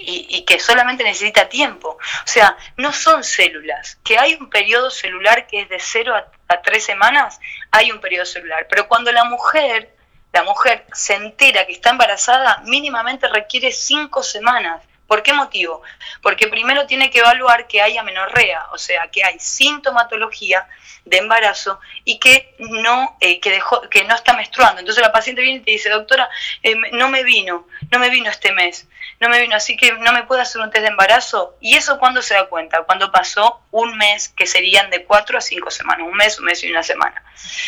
y, 0.02 0.44
que 0.44 0.58
solamente 0.58 1.04
necesita 1.04 1.48
tiempo. 1.48 1.90
O 1.90 2.26
sea, 2.26 2.56
no 2.76 2.92
son 2.92 3.22
células. 3.22 3.98
Que 4.02 4.18
hay 4.18 4.34
un 4.34 4.48
periodo 4.48 4.90
celular 4.90 5.46
que 5.46 5.62
es 5.62 5.68
de 5.68 5.78
0 5.78 6.14
a, 6.14 6.54
a 6.54 6.62
3 6.62 6.82
semanas, 6.82 7.38
hay 7.70 7.90
un 7.92 8.00
periodo 8.00 8.24
celular. 8.24 8.66
Pero 8.68 8.88
cuando 8.88 9.12
la 9.12 9.24
mujer, 9.24 9.94
la 10.32 10.42
mujer 10.42 10.86
se 10.92 11.14
entera 11.14 11.66
que 11.66 11.72
está 11.72 11.90
embarazada, 11.90 12.62
mínimamente 12.64 13.28
requiere 13.28 13.72
5 13.72 14.22
semanas. 14.22 14.82
¿Por 15.10 15.24
qué 15.24 15.32
motivo? 15.32 15.82
Porque 16.22 16.46
primero 16.46 16.86
tiene 16.86 17.10
que 17.10 17.18
evaluar 17.18 17.66
que 17.66 17.82
haya 17.82 18.04
menorrea, 18.04 18.68
o 18.70 18.78
sea, 18.78 19.08
que 19.08 19.24
hay 19.24 19.40
sintomatología 19.40 20.68
de 21.04 21.16
embarazo 21.16 21.80
y 22.04 22.20
que 22.20 22.54
no, 22.60 23.16
eh, 23.20 23.40
que 23.40 23.50
dejó, 23.50 23.80
que 23.90 24.04
no 24.04 24.14
está 24.14 24.34
menstruando. 24.34 24.78
Entonces 24.78 25.02
la 25.02 25.10
paciente 25.10 25.42
viene 25.42 25.58
y 25.58 25.62
te 25.62 25.72
dice, 25.72 25.88
doctora, 25.88 26.30
eh, 26.62 26.76
no 26.92 27.08
me 27.08 27.24
vino, 27.24 27.66
no 27.90 27.98
me 27.98 28.08
vino 28.08 28.30
este 28.30 28.52
mes, 28.52 28.86
no 29.18 29.28
me 29.28 29.40
vino, 29.40 29.56
así 29.56 29.76
que 29.76 29.94
no 29.94 30.12
me 30.12 30.22
puedo 30.22 30.42
hacer 30.42 30.62
un 30.62 30.70
test 30.70 30.82
de 30.82 30.90
embarazo. 30.90 31.56
¿Y 31.60 31.74
eso 31.74 31.98
cuándo 31.98 32.22
se 32.22 32.34
da 32.34 32.46
cuenta? 32.46 32.84
Cuando 32.84 33.10
pasó 33.10 33.62
un 33.72 33.96
mes, 33.96 34.28
que 34.28 34.46
serían 34.46 34.90
de 34.90 35.04
cuatro 35.06 35.38
a 35.38 35.40
cinco 35.40 35.72
semanas, 35.72 36.06
un 36.06 36.14
mes, 36.14 36.38
un 36.38 36.44
mes 36.44 36.62
y 36.62 36.70
una 36.70 36.84
semana. 36.84 37.20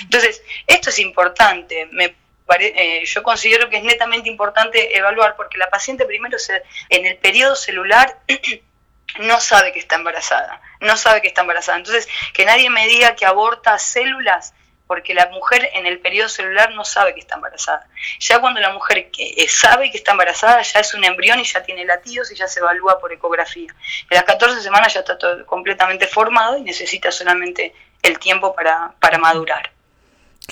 Entonces, 0.02 0.44
esto 0.68 0.90
es 0.90 1.00
importante, 1.00 1.88
eh, 2.60 3.04
yo 3.04 3.22
considero 3.22 3.68
que 3.68 3.78
es 3.78 3.84
netamente 3.84 4.28
importante 4.28 4.96
evaluar 4.96 5.36
porque 5.36 5.58
la 5.58 5.70
paciente 5.70 6.04
primero 6.04 6.38
se, 6.38 6.62
en 6.88 7.06
el 7.06 7.16
periodo 7.16 7.56
celular 7.56 8.18
no 9.20 9.40
sabe 9.40 9.72
que 9.72 9.78
está 9.78 9.96
embarazada, 9.96 10.60
no 10.80 10.96
sabe 10.96 11.22
que 11.22 11.28
está 11.28 11.42
embarazada. 11.42 11.78
Entonces, 11.78 12.08
que 12.34 12.44
nadie 12.44 12.70
me 12.70 12.86
diga 12.86 13.14
que 13.14 13.26
aborta 13.26 13.78
células 13.78 14.54
porque 14.86 15.14
la 15.14 15.26
mujer 15.28 15.70
en 15.72 15.86
el 15.86 16.00
periodo 16.00 16.28
celular 16.28 16.72
no 16.72 16.84
sabe 16.84 17.14
que 17.14 17.20
está 17.20 17.36
embarazada. 17.36 17.86
Ya 18.18 18.40
cuando 18.40 18.60
la 18.60 18.74
mujer 18.74 19.10
eh, 19.16 19.48
sabe 19.48 19.90
que 19.90 19.96
está 19.96 20.12
embarazada, 20.12 20.60
ya 20.60 20.80
es 20.80 20.92
un 20.92 21.02
embrión 21.02 21.40
y 21.40 21.44
ya 21.44 21.62
tiene 21.62 21.86
latidos 21.86 22.30
y 22.30 22.34
ya 22.34 22.46
se 22.46 22.60
evalúa 22.60 22.98
por 22.98 23.10
ecografía. 23.10 23.74
En 24.10 24.16
las 24.16 24.24
14 24.24 24.60
semanas 24.60 24.92
ya 24.92 25.00
está 25.00 25.16
todo 25.16 25.46
completamente 25.46 26.06
formado 26.06 26.58
y 26.58 26.60
necesita 26.60 27.10
solamente 27.10 27.74
el 28.02 28.18
tiempo 28.18 28.54
para, 28.54 28.92
para 29.00 29.16
madurar. 29.16 29.71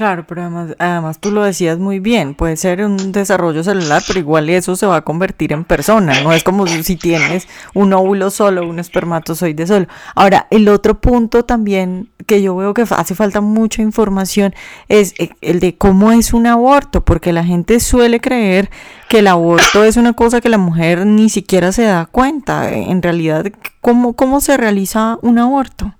Claro, 0.00 0.24
pero 0.26 0.40
además, 0.40 0.74
además 0.78 1.18
tú 1.18 1.30
lo 1.30 1.42
decías 1.42 1.78
muy 1.78 2.00
bien, 2.00 2.34
puede 2.34 2.56
ser 2.56 2.82
un 2.82 3.12
desarrollo 3.12 3.62
celular, 3.62 4.02
pero 4.06 4.18
igual 4.18 4.48
eso 4.48 4.74
se 4.74 4.86
va 4.86 4.96
a 4.96 5.00
convertir 5.02 5.52
en 5.52 5.62
persona, 5.62 6.22
no 6.22 6.32
es 6.32 6.42
como 6.42 6.66
si 6.66 6.96
tienes 6.96 7.46
un 7.74 7.92
óvulo 7.92 8.30
solo, 8.30 8.66
un 8.66 8.78
espermatozoide 8.78 9.66
solo. 9.66 9.88
Ahora, 10.14 10.46
el 10.48 10.70
otro 10.70 11.02
punto 11.02 11.44
también 11.44 12.08
que 12.24 12.40
yo 12.40 12.56
veo 12.56 12.72
que 12.72 12.86
hace 12.88 13.14
falta 13.14 13.42
mucha 13.42 13.82
información 13.82 14.54
es 14.88 15.12
eh, 15.18 15.32
el 15.42 15.60
de 15.60 15.76
cómo 15.76 16.12
es 16.12 16.32
un 16.32 16.46
aborto, 16.46 17.04
porque 17.04 17.34
la 17.34 17.44
gente 17.44 17.78
suele 17.78 18.22
creer 18.22 18.70
que 19.10 19.18
el 19.18 19.26
aborto 19.26 19.84
es 19.84 19.98
una 19.98 20.14
cosa 20.14 20.40
que 20.40 20.48
la 20.48 20.56
mujer 20.56 21.04
ni 21.04 21.28
siquiera 21.28 21.72
se 21.72 21.82
da 21.82 22.06
cuenta. 22.06 22.72
En 22.72 23.02
realidad, 23.02 23.52
¿cómo, 23.82 24.14
cómo 24.14 24.40
se 24.40 24.56
realiza 24.56 25.18
un 25.20 25.38
aborto? 25.38 25.92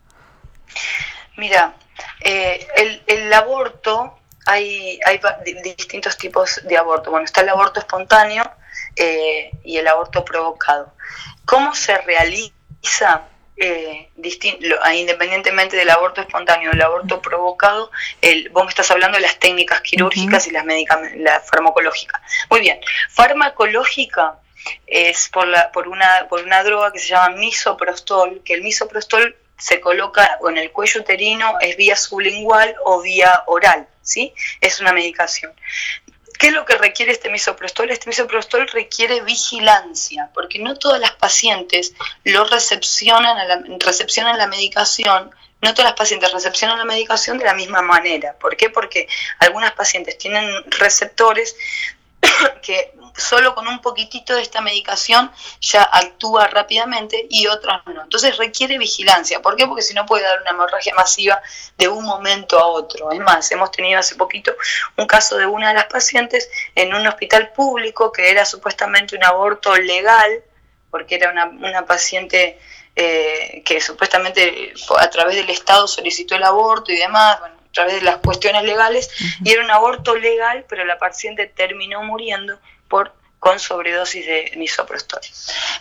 Mira, 1.37 1.75
eh, 2.21 2.67
el, 2.77 3.03
el, 3.07 3.33
aborto, 3.33 4.19
hay, 4.47 4.99
hay 5.05 5.21
distintos 5.63 6.17
tipos 6.17 6.61
de 6.65 6.77
aborto. 6.77 7.11
Bueno, 7.11 7.25
está 7.25 7.41
el 7.41 7.49
aborto 7.49 7.81
espontáneo 7.81 8.45
eh, 8.97 9.51
y 9.65 9.79
el 9.79 9.89
aborto 9.89 10.25
provocado. 10.25 10.95
¿Cómo 11.45 11.75
se 11.75 11.97
realiza? 11.99 13.23
Eh, 13.63 14.09
ah, 14.83 14.95
independientemente 14.95 15.77
del 15.77 15.91
aborto 15.91 16.23
espontáneo 16.23 16.71
o 16.71 16.73
el 16.73 16.81
aborto 16.81 17.21
provocado, 17.21 17.91
el, 18.23 18.49
vos 18.49 18.65
me 18.65 18.71
estás 18.71 18.91
hablando 18.91 19.17
de 19.17 19.23
las 19.23 19.39
técnicas 19.39 19.83
quirúrgicas 19.83 20.47
y 20.47 20.51
las 20.51 20.65
la 21.17 21.41
farmacológica. 21.41 22.23
Muy 22.49 22.61
bien, 22.61 22.81
farmacológica 23.11 24.39
es 24.87 25.29
por, 25.29 25.47
la, 25.47 25.71
por, 25.73 25.89
una, 25.89 26.27
por 26.29 26.43
una 26.43 26.63
droga 26.63 26.93
que 26.93 26.99
se 26.99 27.09
llama 27.09 27.37
misoprostol, 27.37 28.43
que 28.45 28.55
el 28.55 28.63
misoprostol 28.63 29.37
se 29.61 29.81
coloca 29.81 30.39
en 30.49 30.59
el 30.59 30.73
cuello 30.73 31.01
uterino, 31.01 31.55
es 31.61 31.77
vía 31.77 31.97
sublingual 31.97 32.75
o 32.85 33.01
vía 33.01 33.45
oral, 33.47 33.87
¿sí? 34.03 34.35
Es 34.61 34.81
una 34.81 34.93
medicación. 34.93 35.53
¿Qué 36.39 36.49
es 36.49 36.53
lo 36.55 36.65
que 36.65 36.77
requiere 36.77 37.13
este 37.13 37.29
misoprostol? 37.29 37.91
Este 37.91 38.09
misoprostol 38.09 38.67
requiere 38.69 39.21
vigilancia, 39.21 40.31
porque 40.33 40.59
no 40.59 40.79
todas 40.79 40.99
las 40.99 41.13
pacientes 41.13 41.93
lo 42.25 42.45
recepcionan, 42.45 43.47
la, 43.47 43.63
recepcionan 43.79 44.39
la 44.39 44.47
medicación 44.47 45.31
no 45.63 45.75
todas 45.75 45.91
las 45.91 45.99
pacientes 45.99 46.33
recepcionan 46.33 46.79
la 46.79 46.87
medicación 46.87 47.37
de 47.37 47.45
la 47.45 47.53
misma 47.55 47.83
manera. 47.83 48.35
¿Por 48.41 48.57
qué? 48.57 48.71
Porque 48.71 49.07
algunas 49.39 49.73
pacientes 49.73 50.17
tienen 50.17 50.49
receptores 50.71 51.55
que 52.63 52.95
solo 53.21 53.55
con 53.55 53.69
un 53.69 53.81
poquitito 53.81 54.35
de 54.35 54.43
esta 54.43 54.61
medicación 54.61 55.31
ya 55.61 55.83
actúa 55.83 56.49
rápidamente 56.49 57.27
y 57.31 57.47
otras 57.47 57.83
no. 57.87 58.03
Entonces 58.03 58.37
requiere 58.37 58.79
vigilancia. 58.79 59.41
¿Por 59.41 59.57
qué? 59.57 59.67
Porque 59.67 59.83
si 59.83 59.95
no 59.95 60.07
puede 60.07 60.25
dar 60.25 60.41
una 60.41 60.51
hemorragia 60.51 60.95
masiva 60.95 61.41
de 61.79 61.89
un 61.89 62.05
momento 62.05 62.59
a 62.59 62.67
otro. 62.67 63.13
Es 63.13 63.21
más, 63.21 63.51
hemos 63.53 63.71
tenido 63.71 63.99
hace 63.99 64.17
poquito 64.17 64.53
un 64.97 65.07
caso 65.07 65.37
de 65.37 65.47
una 65.47 65.69
de 65.69 65.75
las 65.75 65.87
pacientes 65.87 66.51
en 66.75 66.95
un 66.95 67.07
hospital 67.07 67.53
público 67.53 68.11
que 68.13 68.31
era 68.31 68.45
supuestamente 68.45 69.17
un 69.17 69.25
aborto 69.25 69.77
legal, 69.77 70.43
porque 70.91 71.15
era 71.17 71.31
una, 71.31 71.47
una 71.47 71.87
paciente 71.87 72.59
eh, 72.97 73.63
que 73.65 73.81
supuestamente 73.81 74.75
a 74.99 75.09
través 75.11 75.37
del 75.37 75.49
Estado 75.51 75.87
solicitó 75.87 76.35
el 76.35 76.43
aborto 76.43 76.93
y 76.93 76.97
demás. 76.97 77.39
Bueno, 77.41 77.61
a 77.71 77.73
través 77.73 77.95
de 77.95 78.03
las 78.03 78.17
cuestiones 78.17 78.65
legales, 78.65 79.11
y 79.45 79.53
era 79.53 79.63
un 79.63 79.71
aborto 79.71 80.17
legal, 80.17 80.65
pero 80.69 80.85
la 80.85 80.99
paciente 80.99 81.47
terminó 81.47 82.03
muriendo 82.03 82.59
con 83.39 83.59
sobredosis 83.59 84.27
de 84.27 84.53
misoprostol. 84.57 85.21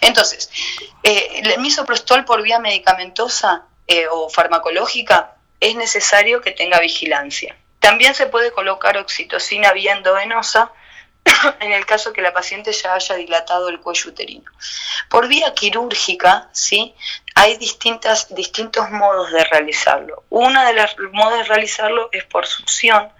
Entonces, 0.02 0.50
eh, 1.04 1.42
el 1.44 1.60
misoprostol 1.60 2.24
por 2.26 2.42
vía 2.42 2.60
medicamentosa 2.60 3.66
eh, 3.88 4.08
o 4.10 4.30
farmacológica 4.30 5.36
es 5.60 5.76
necesario 5.76 6.42
que 6.42 6.52
tenga 6.52 6.80
vigilancia. 6.80 7.58
También 7.80 8.16
se 8.16 8.28
puede 8.28 8.52
colocar 8.52 8.98
oxitocina 8.98 9.74
vía 9.74 9.94
endovenosa 9.94 10.72
en 11.60 11.74
el 11.74 11.86
caso 11.86 12.14
que 12.14 12.22
la 12.22 12.34
paciente 12.34 12.72
ya 12.72 12.94
haya 12.94 13.16
dilatado 13.16 13.68
el 13.70 13.82
cuello 13.82 14.10
uterino. 14.10 14.50
Por 15.10 15.28
vía 15.28 15.54
quirúrgica, 15.54 16.50
¿sí? 16.54 16.96
hay 17.36 17.58
distintas, 17.58 18.34
distintos 18.34 18.90
modos 18.90 19.32
de 19.32 19.44
realizarlo. 19.46 20.24
Uno 20.30 20.66
de 20.66 20.74
los 20.74 20.96
modos 21.12 21.40
de 21.40 21.44
realizarlo 21.46 22.10
es 22.12 22.24
por 22.26 22.48
succión, 22.48 23.12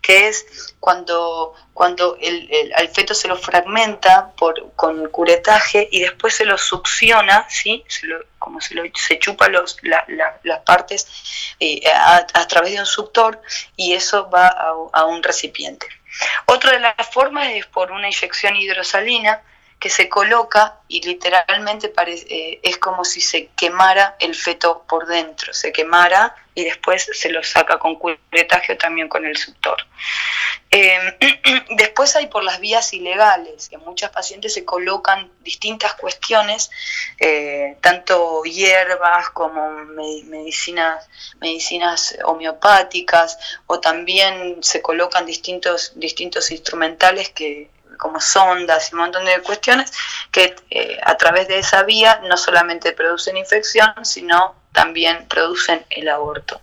que 0.00 0.28
es 0.28 0.74
cuando, 0.80 1.54
cuando 1.74 2.16
el, 2.20 2.72
al 2.76 2.88
feto 2.88 3.14
se 3.14 3.28
lo 3.28 3.36
fragmenta 3.36 4.32
por, 4.36 4.72
con 4.74 5.08
curetaje 5.08 5.88
y 5.90 6.00
después 6.00 6.34
se 6.34 6.44
lo 6.44 6.58
succiona, 6.58 7.46
¿sí? 7.48 7.84
como 8.38 8.60
se, 8.60 8.74
lo, 8.74 8.82
se 8.94 9.18
chupa 9.18 9.48
los, 9.48 9.76
las 9.82 10.60
partes 10.60 11.06
eh, 11.60 11.82
a, 11.92 12.46
través 12.46 12.72
de 12.72 12.80
un 12.80 12.86
suctor 12.86 13.40
y 13.76 13.92
eso 13.92 14.28
va 14.30 14.48
a, 14.48 14.72
a 14.92 15.04
un 15.04 15.22
recipiente. 15.22 15.86
Otra 16.46 16.72
de 16.72 16.80
las 16.80 16.94
formas 17.12 17.48
es 17.50 17.66
por 17.66 17.92
una 17.92 18.08
inyección 18.08 18.56
hidrosalina 18.56 19.42
que 19.80 19.88
se 19.88 20.10
coloca 20.10 20.78
y 20.88 21.00
literalmente 21.00 21.90
eh, 22.06 22.60
es 22.62 22.76
como 22.76 23.02
si 23.02 23.22
se 23.22 23.48
quemara 23.56 24.14
el 24.20 24.34
feto 24.34 24.84
por 24.86 25.06
dentro, 25.06 25.54
se 25.54 25.72
quemara 25.72 26.36
y 26.54 26.64
después 26.64 27.08
se 27.14 27.30
lo 27.30 27.42
saca 27.42 27.78
con 27.78 27.94
curetaje 27.96 28.74
o 28.74 28.76
también 28.76 29.08
con 29.08 29.24
el 29.24 29.38
suctor. 29.38 29.78
Em, 30.70 31.14
después 31.76 32.14
hay 32.14 32.26
por 32.26 32.44
las 32.44 32.60
vías 32.60 32.92
ilegales, 32.92 33.72
en 33.72 33.80
muchas 33.80 34.10
pacientes 34.10 34.52
se 34.52 34.66
colocan 34.66 35.32
distintas 35.40 35.94
cuestiones, 35.94 36.70
eh, 37.18 37.78
tanto 37.80 38.42
hierbas 38.44 39.30
como 39.30 39.70
medicinas, 39.70 41.08
medicinas 41.40 42.18
homeopáticas, 42.24 43.38
o 43.66 43.80
también 43.80 44.62
se 44.62 44.82
colocan 44.82 45.24
distintos, 45.24 45.92
distintos 45.94 46.50
instrumentales 46.50 47.30
que 47.30 47.70
como 48.00 48.18
sondas 48.18 48.90
y 48.90 48.94
un 48.94 49.02
montón 49.02 49.24
de 49.24 49.40
cuestiones 49.42 49.92
que 50.32 50.56
eh, 50.70 50.98
a 51.04 51.16
través 51.16 51.46
de 51.46 51.58
esa 51.58 51.84
vía 51.84 52.20
no 52.28 52.36
solamente 52.36 52.92
producen 52.92 53.36
infección, 53.36 53.92
sino 54.02 54.54
también 54.72 55.26
producen 55.28 55.84
el 55.90 56.08
aborto. 56.08 56.60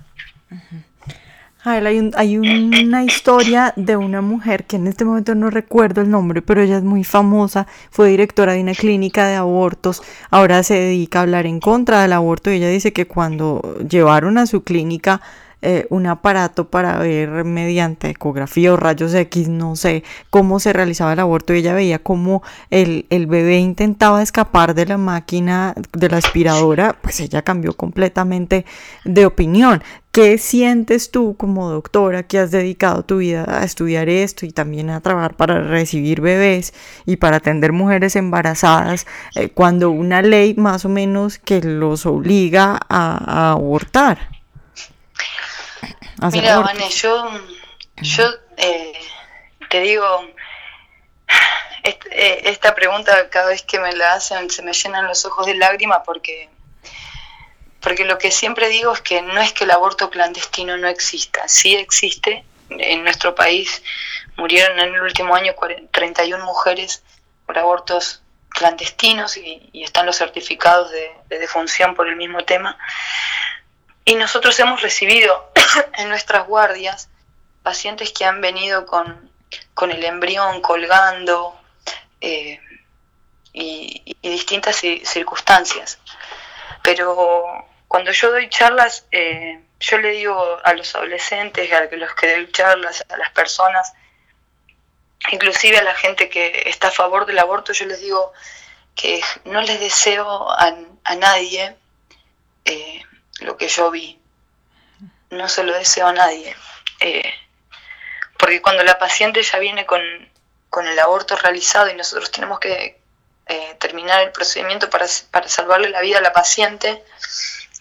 hay, 1.63 2.11
hay 2.15 2.37
una 2.37 3.03
historia 3.03 3.73
de 3.75 3.97
una 3.97 4.21
mujer 4.21 4.65
que 4.65 4.77
en 4.77 4.87
este 4.87 5.05
momento 5.05 5.35
no 5.35 5.49
recuerdo 5.49 6.01
el 6.01 6.09
nombre, 6.09 6.41
pero 6.41 6.61
ella 6.61 6.77
es 6.77 6.83
muy 6.83 7.03
famosa, 7.03 7.67
fue 7.91 8.09
directora 8.09 8.53
de 8.53 8.61
una 8.61 8.73
clínica 8.73 9.27
de 9.27 9.35
abortos, 9.35 10.01
ahora 10.31 10.63
se 10.63 10.73
dedica 10.73 11.19
a 11.19 11.21
hablar 11.23 11.45
en 11.45 11.59
contra 11.59 12.01
del 12.01 12.13
aborto 12.13 12.49
y 12.49 12.55
ella 12.55 12.69
dice 12.69 12.93
que 12.93 13.05
cuando 13.05 13.77
llevaron 13.87 14.37
a 14.37 14.47
su 14.47 14.63
clínica 14.63 15.21
eh, 15.61 15.87
un 15.89 16.05
aparato 16.05 16.69
para 16.69 16.97
ver 16.99 17.43
mediante 17.43 18.09
ecografía 18.09 18.73
o 18.73 18.77
rayos 18.77 19.13
X, 19.13 19.47
no 19.47 19.75
sé 19.75 20.03
cómo 20.29 20.59
se 20.59 20.71
realizaba 20.71 21.13
el 21.13 21.19
aborto 21.19 21.53
y 21.53 21.59
ella 21.59 21.73
veía 21.73 21.99
cómo 21.99 22.43
el, 22.69 23.07
el 23.09 23.25
bebé 23.25 23.57
intentaba 23.57 24.21
escapar 24.21 24.75
de 24.75 24.85
la 24.85 24.97
máquina, 24.97 25.73
de 25.93 26.09
la 26.09 26.17
aspiradora, 26.17 26.97
pues 27.01 27.19
ella 27.19 27.41
cambió 27.41 27.73
completamente 27.73 28.65
de 29.03 29.25
opinión. 29.25 29.81
¿Qué 30.11 30.37
sientes 30.39 31.11
tú 31.11 31.35
como 31.37 31.69
doctora 31.69 32.23
que 32.23 32.39
has 32.39 32.49
dedicado 32.49 33.03
tu 33.03 33.17
vida 33.17 33.45
a 33.47 33.63
estudiar 33.63 34.09
esto 34.09 34.45
y 34.45 34.51
también 34.51 34.89
a 34.89 35.01
trabajar 35.01 35.35
para 35.35 35.61
recibir 35.61 36.21
bebés 36.21 36.73
y 37.05 37.17
para 37.17 37.37
atender 37.37 37.71
mujeres 37.71 38.15
embarazadas 38.15 39.05
eh, 39.35 39.49
cuando 39.49 39.91
una 39.91 40.21
ley 40.21 40.55
más 40.55 40.85
o 40.85 40.89
menos 40.89 41.37
que 41.37 41.61
los 41.61 42.05
obliga 42.05 42.79
a 42.89 43.51
abortar? 43.51 44.36
Mira, 46.31 46.59
Vane, 46.59 46.89
yo, 46.89 47.29
yo 47.97 48.29
eh, 48.57 48.93
te 49.69 49.81
digo, 49.81 50.27
eh, 51.83 52.41
esta 52.45 52.75
pregunta 52.75 53.29
cada 53.29 53.49
vez 53.49 53.61
que 53.61 53.79
me 53.79 53.93
la 53.93 54.13
hacen 54.13 54.49
se 54.49 54.61
me 54.61 54.73
llenan 54.73 55.07
los 55.07 55.25
ojos 55.25 55.45
de 55.45 55.55
lágrimas 55.55 56.01
porque, 56.05 56.49
porque 57.81 58.03
lo 58.03 58.17
que 58.17 58.31
siempre 58.31 58.69
digo 58.69 58.93
es 58.93 59.01
que 59.01 59.21
no 59.21 59.39
es 59.41 59.53
que 59.53 59.63
el 59.63 59.71
aborto 59.71 60.09
clandestino 60.09 60.77
no 60.77 60.87
exista, 60.87 61.47
sí 61.47 61.75
existe. 61.75 62.43
En 62.69 63.03
nuestro 63.03 63.33
país 63.33 63.81
murieron 64.35 64.77
en 64.79 64.93
el 64.95 65.01
último 65.01 65.33
año 65.35 65.55
31 65.91 66.43
mujeres 66.43 67.03
por 67.45 67.57
abortos 67.57 68.21
clandestinos 68.49 69.37
y, 69.37 69.71
están 69.73 70.05
los 70.05 70.17
certificados 70.17 70.91
de, 70.91 71.11
de 71.29 71.39
defunción 71.39 71.95
por 71.95 72.09
el 72.09 72.17
mismo 72.17 72.43
tema. 72.43 72.77
Y 74.03 74.15
nosotros 74.15 74.59
hemos 74.59 74.81
recibido 74.81 75.51
en 75.97 76.09
nuestras 76.09 76.47
guardias 76.47 77.09
pacientes 77.63 78.11
que 78.13 78.25
han 78.25 78.41
venido 78.41 78.85
con, 78.85 79.29
el 79.81 80.03
embrión 80.03 80.61
colgando 80.61 81.59
eh, 82.21 82.59
y, 83.53 84.15
distintas 84.21 84.75
circunstancias. 84.75 85.99
Pero 86.83 87.65
cuando 87.87 88.11
yo 88.11 88.31
doy 88.31 88.49
charlas, 88.49 89.05
eh, 89.11 89.61
yo 89.79 89.97
le 89.97 90.11
digo 90.11 90.59
a 90.63 90.73
los 90.73 90.95
adolescentes, 90.95 91.71
a 91.71 91.85
los 91.95 92.15
que 92.15 92.35
doy 92.35 92.51
charlas, 92.51 93.05
a 93.09 93.17
las 93.17 93.31
personas, 93.31 93.93
inclusive 95.31 95.77
a 95.77 95.83
la 95.83 95.95
gente 95.95 96.29
que 96.29 96.63
está 96.65 96.87
a 96.87 96.91
favor 96.91 97.25
del 97.25 97.39
aborto, 97.39 97.73
yo 97.73 97.85
les 97.85 98.01
digo 98.01 98.33
que 98.95 99.21
no 99.45 99.61
les 99.61 99.79
deseo 99.79 100.49
a, 100.49 100.73
nadie 101.15 101.75
eh, 102.65 103.01
lo 103.39 103.57
que 103.57 103.67
yo 103.67 103.91
vi. 103.91 104.19
No 105.29 105.49
se 105.49 105.63
lo 105.63 105.73
deseo 105.73 106.07
a 106.07 106.13
nadie. 106.13 106.55
Eh, 106.99 107.33
porque 108.37 108.61
cuando 108.61 108.83
la 108.83 108.97
paciente 108.97 109.41
ya 109.43 109.59
viene 109.59 109.85
con, 109.85 110.01
el 110.01 110.99
aborto 110.99 111.35
realizado 111.35 111.89
y 111.89 111.95
nosotros 111.95 112.31
tenemos 112.31 112.59
que 112.59 113.01
eh, 113.47 113.75
terminar 113.79 114.21
el 114.21 114.31
procedimiento 114.31 114.89
para, 114.91 115.07
salvarle 115.07 115.89
la 115.89 116.01
vida 116.01 116.19
a 116.19 116.21
la 116.21 116.33
paciente, 116.33 117.03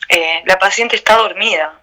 eh, 0.09 0.43
la 0.47 0.59
paciente 0.59 0.97
está 0.97 1.17
dormida, 1.17 1.79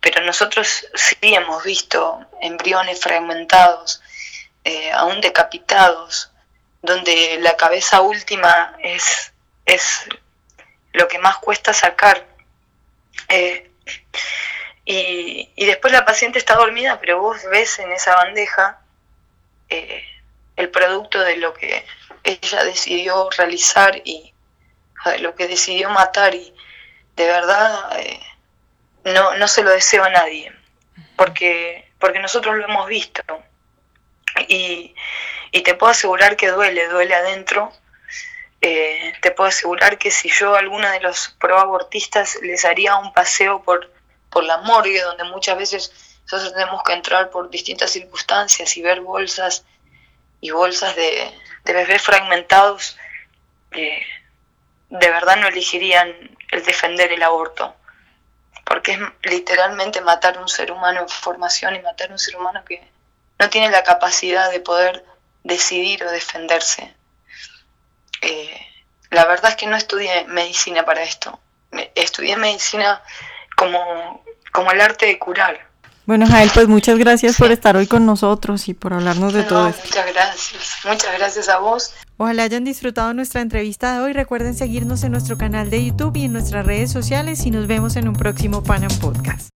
pero 0.00 0.22
nosotros 0.22 0.88
sí 0.92 1.16
hemos 1.22 1.62
visto 1.62 2.26
embriones 2.40 3.00
fragmentados, 3.00 4.02
aún 4.94 5.20
decapitados, 5.20 6.30
donde 6.80 7.38
la 7.40 7.54
cabeza 7.56 8.00
última 8.00 8.74
es, 8.80 9.32
es 9.66 10.08
lo 10.92 11.06
que 11.06 11.18
más 11.18 11.36
cuesta 11.38 11.72
sacar. 11.72 12.26
Y, 14.86 15.64
después 15.64 15.92
la 15.92 16.04
paciente 16.04 16.38
está 16.38 16.56
dormida, 16.56 17.00
pero 17.00 17.20
vos 17.20 17.38
ves 17.50 17.78
en 17.78 17.90
esa 17.92 18.14
bandeja 18.16 18.80
eh, 19.68 20.04
el 20.56 20.70
producto 20.70 21.20
de 21.20 21.38
lo 21.38 21.54
que 21.54 21.86
ella 22.22 22.64
decidió 22.64 23.30
realizar 23.30 24.00
y 24.04 24.32
lo 25.20 25.34
que 25.34 25.48
decidió 25.48 25.90
matar 25.90 26.34
y 26.34 26.54
de 27.16 27.26
verdad 27.26 27.98
eh, 27.98 28.20
no, 29.04 29.36
no 29.36 29.48
se 29.48 29.62
lo 29.62 29.70
deseo 29.70 30.04
a 30.04 30.10
nadie, 30.10 30.52
porque, 31.16 31.90
porque 31.98 32.20
nosotros 32.20 32.56
lo 32.56 32.64
hemos 32.64 32.86
visto 32.88 33.22
y, 34.48 34.94
y 35.54 35.62
te 35.62 35.74
puedo 35.74 35.92
asegurar 35.92 36.36
que 36.36 36.48
duele, 36.48 36.88
duele 36.88 37.14
adentro. 37.14 37.72
Eh, 38.60 39.12
te 39.20 39.30
puedo 39.30 39.48
asegurar 39.48 39.98
que 39.98 40.10
si 40.10 40.28
yo 40.30 40.54
a 40.54 40.58
alguna 40.58 40.90
de 40.92 41.00
los 41.00 41.36
proabortistas 41.38 42.38
les 42.42 42.64
haría 42.64 42.96
un 42.96 43.12
paseo 43.12 43.62
por, 43.62 43.92
por 44.34 44.44
la 44.44 44.58
morgue, 44.58 45.00
donde 45.00 45.24
muchas 45.24 45.56
veces 45.56 45.92
nosotros 46.24 46.52
tenemos 46.52 46.82
que 46.82 46.92
entrar 46.92 47.30
por 47.30 47.48
distintas 47.48 47.92
circunstancias 47.92 48.76
y 48.76 48.82
ver 48.82 49.00
bolsas 49.00 49.64
y 50.40 50.50
bolsas 50.50 50.94
de, 50.96 51.32
bebés 51.64 52.02
fragmentados, 52.02 52.98
de 53.70 55.10
verdad 55.10 55.36
no 55.36 55.46
elegirían 55.46 56.36
el 56.50 56.64
defender 56.64 57.12
el 57.12 57.22
aborto, 57.22 57.74
porque 58.64 58.92
es 58.92 58.98
literalmente 59.22 60.00
matar 60.00 60.38
un 60.38 60.48
ser 60.48 60.72
humano 60.72 61.02
en 61.02 61.08
formación 61.08 61.76
y 61.76 61.80
matar 61.80 62.10
un 62.10 62.18
ser 62.18 62.36
humano 62.36 62.64
que 62.64 62.82
no 63.38 63.48
tiene 63.48 63.70
la 63.70 63.84
capacidad 63.84 64.50
de 64.50 64.60
poder 64.60 65.04
decidir 65.44 66.04
o 66.04 66.10
defenderse. 66.10 66.92
Eh, 68.20 68.66
la 69.10 69.26
verdad 69.26 69.52
es 69.52 69.56
que 69.56 69.66
no 69.66 69.76
estudié 69.76 70.24
medicina 70.24 70.84
para 70.84 71.02
esto. 71.02 71.38
Estudié 71.94 72.36
medicina 72.36 73.02
como, 73.64 74.22
como 74.52 74.70
el 74.70 74.80
arte 74.80 75.06
de 75.06 75.18
curar. 75.18 75.58
Bueno, 76.06 76.26
Jael, 76.26 76.50
pues 76.52 76.68
muchas 76.68 76.98
gracias 76.98 77.38
por 77.38 77.50
estar 77.50 77.76
hoy 77.76 77.86
con 77.86 78.04
nosotros 78.04 78.68
y 78.68 78.74
por 78.74 78.92
hablarnos 78.92 79.32
de 79.32 79.42
todo 79.42 79.68
esto. 79.68 79.82
Muchas 79.86 80.12
gracias, 80.12 80.76
muchas 80.84 81.18
gracias 81.18 81.48
a 81.48 81.58
vos. 81.58 81.94
Ojalá 82.18 82.42
hayan 82.42 82.64
disfrutado 82.64 83.14
nuestra 83.14 83.40
entrevista 83.40 83.94
de 83.94 84.00
hoy. 84.00 84.12
Recuerden 84.12 84.54
seguirnos 84.54 85.02
en 85.02 85.12
nuestro 85.12 85.38
canal 85.38 85.70
de 85.70 85.86
YouTube 85.86 86.16
y 86.16 86.26
en 86.26 86.34
nuestras 86.34 86.66
redes 86.66 86.92
sociales 86.92 87.46
y 87.46 87.50
nos 87.50 87.66
vemos 87.66 87.96
en 87.96 88.08
un 88.08 88.14
próximo 88.14 88.62
Panam 88.62 88.92
Podcast. 88.98 89.53